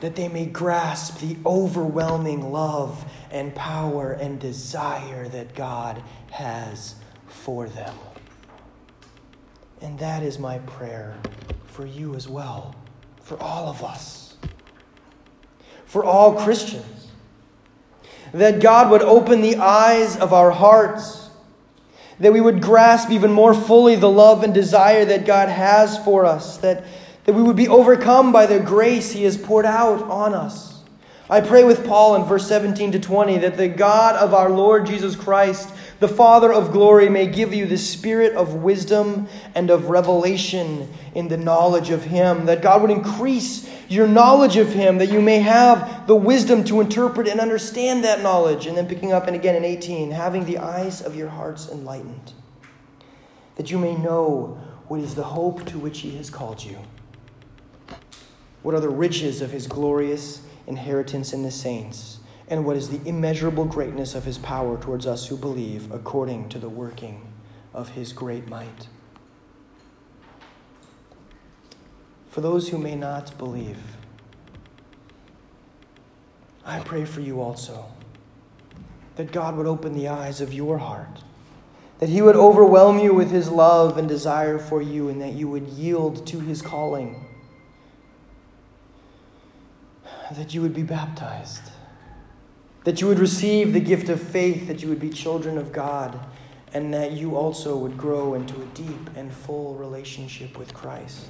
that 0.00 0.14
they 0.14 0.28
may 0.28 0.44
grasp 0.44 1.18
the 1.20 1.38
overwhelming 1.46 2.52
love 2.52 3.10
and 3.30 3.54
power 3.54 4.12
and 4.12 4.38
desire 4.38 5.26
that 5.30 5.54
God 5.54 6.02
has 6.32 6.96
for 7.28 7.66
them. 7.66 7.94
And 9.80 9.98
that 10.00 10.22
is 10.22 10.38
my 10.38 10.58
prayer 10.58 11.16
for 11.64 11.86
you 11.86 12.14
as 12.14 12.28
well, 12.28 12.74
for 13.22 13.42
all 13.42 13.68
of 13.68 13.82
us, 13.82 14.36
for 15.86 16.04
all 16.04 16.34
Christians. 16.34 17.08
That 18.34 18.60
God 18.60 18.90
would 18.90 19.00
open 19.00 19.40
the 19.40 19.56
eyes 19.56 20.18
of 20.18 20.34
our 20.34 20.50
hearts 20.50 21.27
that 22.20 22.32
we 22.32 22.40
would 22.40 22.60
grasp 22.60 23.10
even 23.10 23.32
more 23.32 23.54
fully 23.54 23.96
the 23.96 24.10
love 24.10 24.42
and 24.42 24.52
desire 24.52 25.04
that 25.04 25.24
God 25.24 25.48
has 25.48 26.02
for 26.04 26.24
us, 26.24 26.56
that, 26.58 26.84
that 27.24 27.34
we 27.34 27.42
would 27.42 27.56
be 27.56 27.68
overcome 27.68 28.32
by 28.32 28.46
the 28.46 28.58
grace 28.58 29.12
He 29.12 29.24
has 29.24 29.36
poured 29.36 29.66
out 29.66 30.02
on 30.04 30.34
us. 30.34 30.82
I 31.30 31.42
pray 31.42 31.62
with 31.62 31.86
Paul 31.86 32.16
in 32.16 32.24
verse 32.24 32.48
17 32.48 32.92
to 32.92 32.98
20 32.98 33.38
that 33.38 33.56
the 33.56 33.68
God 33.68 34.16
of 34.16 34.32
our 34.32 34.48
Lord 34.48 34.86
Jesus 34.86 35.14
Christ, 35.14 35.72
the 36.00 36.08
Father 36.08 36.52
of 36.52 36.72
glory, 36.72 37.08
may 37.08 37.26
give 37.26 37.52
you 37.52 37.66
the 37.66 37.78
spirit 37.78 38.34
of 38.34 38.54
wisdom 38.54 39.26
and 39.54 39.70
of 39.70 39.90
revelation 39.90 40.88
in 41.14 41.28
the 41.28 41.36
knowledge 41.36 41.90
of 41.90 42.04
Him, 42.04 42.46
that 42.46 42.62
God 42.62 42.82
would 42.82 42.90
increase 42.90 43.68
your 43.88 44.06
knowledge 44.06 44.56
of 44.56 44.68
Him, 44.72 44.98
that 44.98 45.10
you 45.10 45.20
may 45.20 45.40
have 45.40 46.06
the 46.06 46.14
wisdom 46.14 46.62
to 46.64 46.80
interpret 46.80 47.26
and 47.26 47.40
understand 47.40 48.04
that 48.04 48.22
knowledge. 48.22 48.66
And 48.66 48.76
then 48.76 48.86
picking 48.86 49.12
up 49.12 49.26
and 49.26 49.34
again 49.34 49.56
in 49.56 49.64
18, 49.64 50.10
having 50.10 50.44
the 50.44 50.58
eyes 50.58 51.00
of 51.02 51.16
your 51.16 51.28
hearts 51.28 51.68
enlightened, 51.68 52.32
that 53.56 53.70
you 53.70 53.78
may 53.78 53.96
know 53.96 54.60
what 54.86 55.00
is 55.00 55.14
the 55.14 55.24
hope 55.24 55.66
to 55.66 55.78
which 55.78 56.00
He 56.00 56.16
has 56.16 56.30
called 56.30 56.62
you. 56.62 56.78
What 58.62 58.74
are 58.74 58.80
the 58.80 58.88
riches 58.88 59.40
of 59.40 59.50
His 59.50 59.66
glorious 59.66 60.42
inheritance 60.66 61.32
in 61.32 61.42
the 61.42 61.50
saints? 61.50 62.17
And 62.50 62.64
what 62.64 62.76
is 62.76 62.88
the 62.88 63.06
immeasurable 63.08 63.66
greatness 63.66 64.14
of 64.14 64.24
His 64.24 64.38
power 64.38 64.78
towards 64.78 65.06
us 65.06 65.26
who 65.26 65.36
believe, 65.36 65.92
according 65.92 66.48
to 66.50 66.58
the 66.58 66.68
working 66.68 67.32
of 67.74 67.90
His 67.90 68.12
great 68.12 68.48
might? 68.48 68.88
for 72.38 72.42
those 72.42 72.68
who 72.68 72.78
may 72.78 72.94
not 72.94 73.36
believe. 73.36 73.78
I 76.64 76.78
pray 76.78 77.04
for 77.04 77.20
you 77.20 77.40
also 77.40 77.86
that 79.16 79.32
God 79.32 79.56
would 79.56 79.66
open 79.66 79.92
the 79.92 80.06
eyes 80.06 80.40
of 80.40 80.52
your 80.52 80.78
heart, 80.78 81.24
that 81.98 82.08
He 82.08 82.22
would 82.22 82.36
overwhelm 82.36 83.00
you 83.00 83.12
with 83.12 83.32
His 83.32 83.50
love 83.50 83.98
and 83.98 84.08
desire 84.08 84.56
for 84.56 84.80
you, 84.80 85.08
and 85.08 85.20
that 85.20 85.32
you 85.32 85.48
would 85.48 85.66
yield 85.66 86.28
to 86.28 86.38
His 86.38 86.62
calling, 86.62 87.26
that 90.30 90.54
you 90.54 90.62
would 90.62 90.74
be 90.74 90.84
baptized, 90.84 91.72
that 92.84 93.00
you 93.00 93.06
would 93.06 93.18
receive 93.18 93.72
the 93.72 93.80
gift 93.80 94.08
of 94.08 94.20
faith, 94.20 94.66
that 94.68 94.82
you 94.82 94.88
would 94.88 95.00
be 95.00 95.10
children 95.10 95.58
of 95.58 95.72
God, 95.72 96.18
and 96.72 96.92
that 96.94 97.12
you 97.12 97.36
also 97.36 97.76
would 97.76 97.96
grow 97.96 98.34
into 98.34 98.60
a 98.60 98.66
deep 98.66 99.10
and 99.16 99.32
full 99.32 99.74
relationship 99.74 100.58
with 100.58 100.74
Christ. 100.74 101.28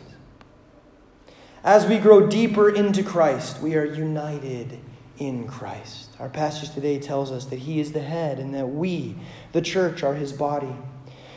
As 1.65 1.87
we 1.87 1.99
grow 1.99 2.27
deeper 2.27 2.71
into 2.71 3.03
Christ, 3.03 3.61
we 3.61 3.75
are 3.75 3.85
united 3.85 4.79
in 5.19 5.47
Christ. 5.49 6.11
Our 6.21 6.29
passage 6.29 6.71
today 6.71 6.99
tells 6.99 7.33
us 7.33 7.47
that 7.47 7.59
He 7.59 7.81
is 7.81 7.93
the 7.93 8.01
head 8.01 8.39
and 8.39 8.55
that 8.55 8.67
we, 8.67 9.17
the 9.53 9.63
church, 9.63 10.03
are 10.03 10.15
His 10.15 10.33
body. 10.33 10.75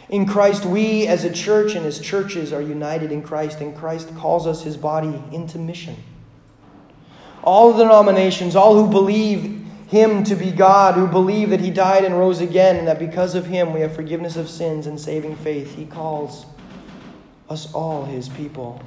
In 0.09 0.25
Christ, 0.25 0.65
we 0.65 1.07
as 1.07 1.23
a 1.23 1.31
church 1.31 1.75
and 1.75 1.85
as 1.85 1.99
churches 1.99 2.53
are 2.53 2.61
united 2.61 3.11
in 3.11 3.23
Christ, 3.23 3.61
and 3.61 3.75
Christ 3.75 4.13
calls 4.15 4.45
us 4.45 4.61
His 4.61 4.77
body 4.77 5.21
into 5.31 5.57
mission. 5.57 5.95
All 7.43 7.73
the 7.73 7.83
denominations, 7.83 8.55
all 8.55 8.75
who 8.75 8.91
believe 8.91 9.60
Him 9.91 10.23
to 10.23 10.35
be 10.35 10.49
God, 10.51 10.95
who 10.95 11.05
believe 11.05 11.51
that 11.51 11.59
He 11.59 11.69
died 11.69 12.03
and 12.03 12.17
rose 12.17 12.41
again, 12.41 12.77
and 12.77 12.87
that 12.87 12.97
because 12.97 13.35
of 13.35 13.45
Him 13.45 13.73
we 13.73 13.81
have 13.81 13.93
forgiveness 13.93 14.35
of 14.35 14.49
sins 14.49 14.87
and 14.87 14.99
saving 14.99 15.35
faith, 15.35 15.75
He 15.75 15.85
calls 15.85 16.47
us 17.49 17.71
all 17.73 18.05
His 18.05 18.27
people 18.27 18.81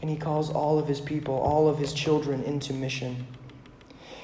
and 0.00 0.10
he 0.10 0.16
calls 0.16 0.50
all 0.50 0.78
of 0.78 0.88
his 0.88 1.00
people, 1.00 1.34
all 1.34 1.68
of 1.68 1.78
his 1.78 1.92
children, 1.92 2.42
into 2.44 2.72
mission. 2.72 3.26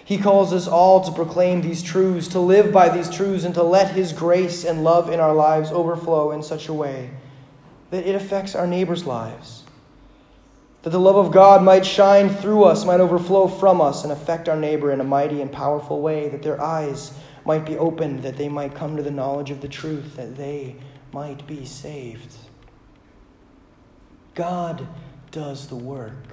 He 0.05 0.19
calls 0.19 0.53
us 0.53 0.67
all 0.67 1.03
to 1.03 1.13
proclaim 1.13 1.61
these 1.61 1.83
truths, 1.83 2.29
to 2.29 2.41
live 2.41 2.73
by 2.73 2.89
these 2.89 3.11
truths, 3.11 3.45
and 3.45 3.55
to 3.55 3.63
let 3.63 3.91
his 3.91 4.13
grace 4.13 4.65
and 4.65 4.85
love 4.85 5.11
in 5.11 5.21
our 5.21 5.35
lives 5.35 5.71
overflow 5.71 6.31
in 6.31 6.43
such 6.43 6.69
a 6.69 6.73
way 6.73 7.11
that 7.91 8.07
it 8.07 8.15
affects 8.15 8.55
our 8.55 8.67
neighbors' 8.67 9.05
lives. 9.05 9.65
That 10.87 10.90
the 10.90 11.01
love 11.01 11.16
of 11.16 11.33
God 11.33 11.64
might 11.64 11.85
shine 11.85 12.29
through 12.29 12.62
us, 12.62 12.85
might 12.85 13.01
overflow 13.01 13.49
from 13.49 13.81
us, 13.81 14.05
and 14.05 14.12
affect 14.12 14.49
our 14.49 14.57
neighbor 14.57 14.92
in 14.92 15.01
a 15.01 15.05
mighty 15.05 15.42
and 15.42 15.51
powerful 15.51 16.01
way, 16.01 16.29
that 16.29 16.44
their 16.44 16.62
eyes 16.62 17.12
might 17.44 17.66
be 17.66 17.77
opened, 17.77 18.22
that 18.22 18.37
they 18.37 18.49
might 18.49 18.72
come 18.72 18.96
to 18.96 19.03
the 19.03 19.11
knowledge 19.11 19.51
of 19.51 19.61
the 19.61 19.66
truth, 19.66 20.14
that 20.14 20.37
they 20.37 20.77
might 21.12 21.44
be 21.44 21.64
saved. 21.64 22.33
God 24.37 24.87
does 25.33 25.66
the 25.66 25.75
work. 25.75 26.29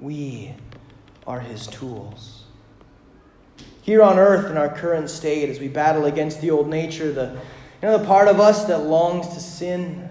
We 0.00 0.56
are 1.28 1.38
his 1.38 1.68
tools. 1.68 2.42
Here 3.82 4.02
on 4.02 4.18
earth, 4.18 4.50
in 4.50 4.56
our 4.56 4.68
current 4.68 5.10
state, 5.10 5.48
as 5.48 5.60
we 5.60 5.68
battle 5.68 6.06
against 6.06 6.40
the 6.40 6.50
old 6.50 6.66
nature, 6.66 7.12
the, 7.12 7.38
you 7.82 7.88
know, 7.88 7.98
the 7.98 8.04
part 8.04 8.26
of 8.26 8.40
us 8.40 8.64
that 8.64 8.78
longs 8.78 9.28
to 9.28 9.38
sin, 9.38 10.05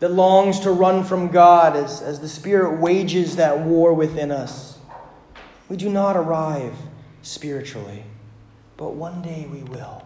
that 0.00 0.12
longs 0.12 0.60
to 0.60 0.70
run 0.70 1.04
from 1.04 1.28
God 1.28 1.76
as, 1.76 2.00
as 2.02 2.20
the 2.20 2.28
Spirit 2.28 2.78
wages 2.80 3.36
that 3.36 3.58
war 3.60 3.92
within 3.92 4.30
us, 4.30 4.78
we 5.68 5.76
do 5.76 5.90
not 5.90 6.16
arrive 6.16 6.74
spiritually, 7.22 8.04
but 8.76 8.94
one 8.94 9.22
day 9.22 9.46
we 9.50 9.62
will. 9.64 10.04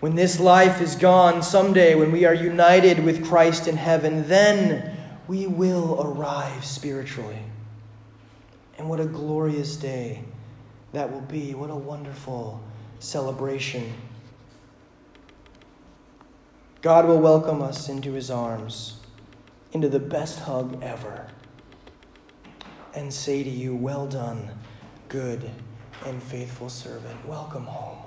When 0.00 0.14
this 0.14 0.40
life 0.40 0.80
is 0.80 0.96
gone, 0.96 1.42
someday, 1.42 1.94
when 1.94 2.10
we 2.10 2.24
are 2.24 2.34
united 2.34 3.04
with 3.04 3.24
Christ 3.24 3.68
in 3.68 3.76
heaven, 3.76 4.26
then 4.26 4.96
we 5.28 5.46
will 5.46 6.02
arrive 6.02 6.64
spiritually. 6.64 7.38
And 8.78 8.88
what 8.88 8.98
a 8.98 9.06
glorious 9.06 9.76
day 9.76 10.24
that 10.92 11.10
will 11.12 11.20
be. 11.20 11.54
What 11.54 11.70
a 11.70 11.76
wonderful 11.76 12.60
celebration. 12.98 13.92
God 16.82 17.06
will 17.06 17.20
welcome 17.20 17.62
us 17.62 17.88
into 17.88 18.12
his 18.12 18.28
arms, 18.28 18.96
into 19.70 19.88
the 19.88 20.00
best 20.00 20.40
hug 20.40 20.82
ever, 20.82 21.28
and 22.92 23.14
say 23.14 23.44
to 23.44 23.48
you, 23.48 23.76
Well 23.76 24.08
done, 24.08 24.50
good 25.08 25.48
and 26.04 26.20
faithful 26.20 26.68
servant. 26.68 27.24
Welcome 27.24 27.66
home. 27.66 27.98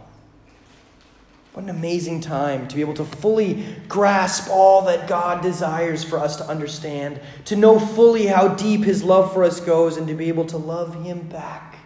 What 1.54 1.64
an 1.64 1.70
amazing 1.70 2.20
time 2.20 2.68
to 2.68 2.76
be 2.76 2.82
able 2.82 2.96
to 2.96 3.06
fully 3.06 3.66
grasp 3.88 4.50
all 4.52 4.82
that 4.82 5.08
God 5.08 5.42
desires 5.42 6.04
for 6.04 6.20
us 6.20 6.36
to 6.36 6.46
understand, 6.46 7.22
to 7.46 7.56
know 7.56 7.80
fully 7.80 8.26
how 8.26 8.50
deep 8.50 8.84
His 8.84 9.06
love 9.06 9.32
for 9.34 9.46
us 9.46 9.62
goes, 9.62 9.96
and 9.96 10.06
to 10.10 10.14
be 10.14 10.28
able 10.28 10.48
to 10.48 10.58
love 10.58 11.02
Him 11.02 11.22
back 11.30 11.78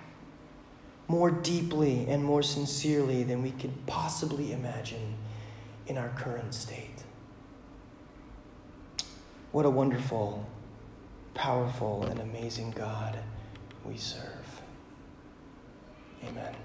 more 1.07 1.29
deeply 1.29 2.07
and 2.07 2.23
more 2.23 2.41
sincerely 2.41 3.21
than 3.21 3.43
we 3.43 3.51
could 3.51 3.85
possibly 3.85 4.53
imagine 4.53 5.15
in 5.89 5.97
our 5.97 6.09
current 6.09 6.53
state. 6.53 7.03
What 9.51 9.65
a 9.65 9.69
wonderful, 9.69 10.45
powerful, 11.33 12.03
and 12.05 12.19
amazing 12.19 12.71
God 12.71 13.17
we 13.83 13.97
serve. 13.97 14.61
Amen. 16.23 16.55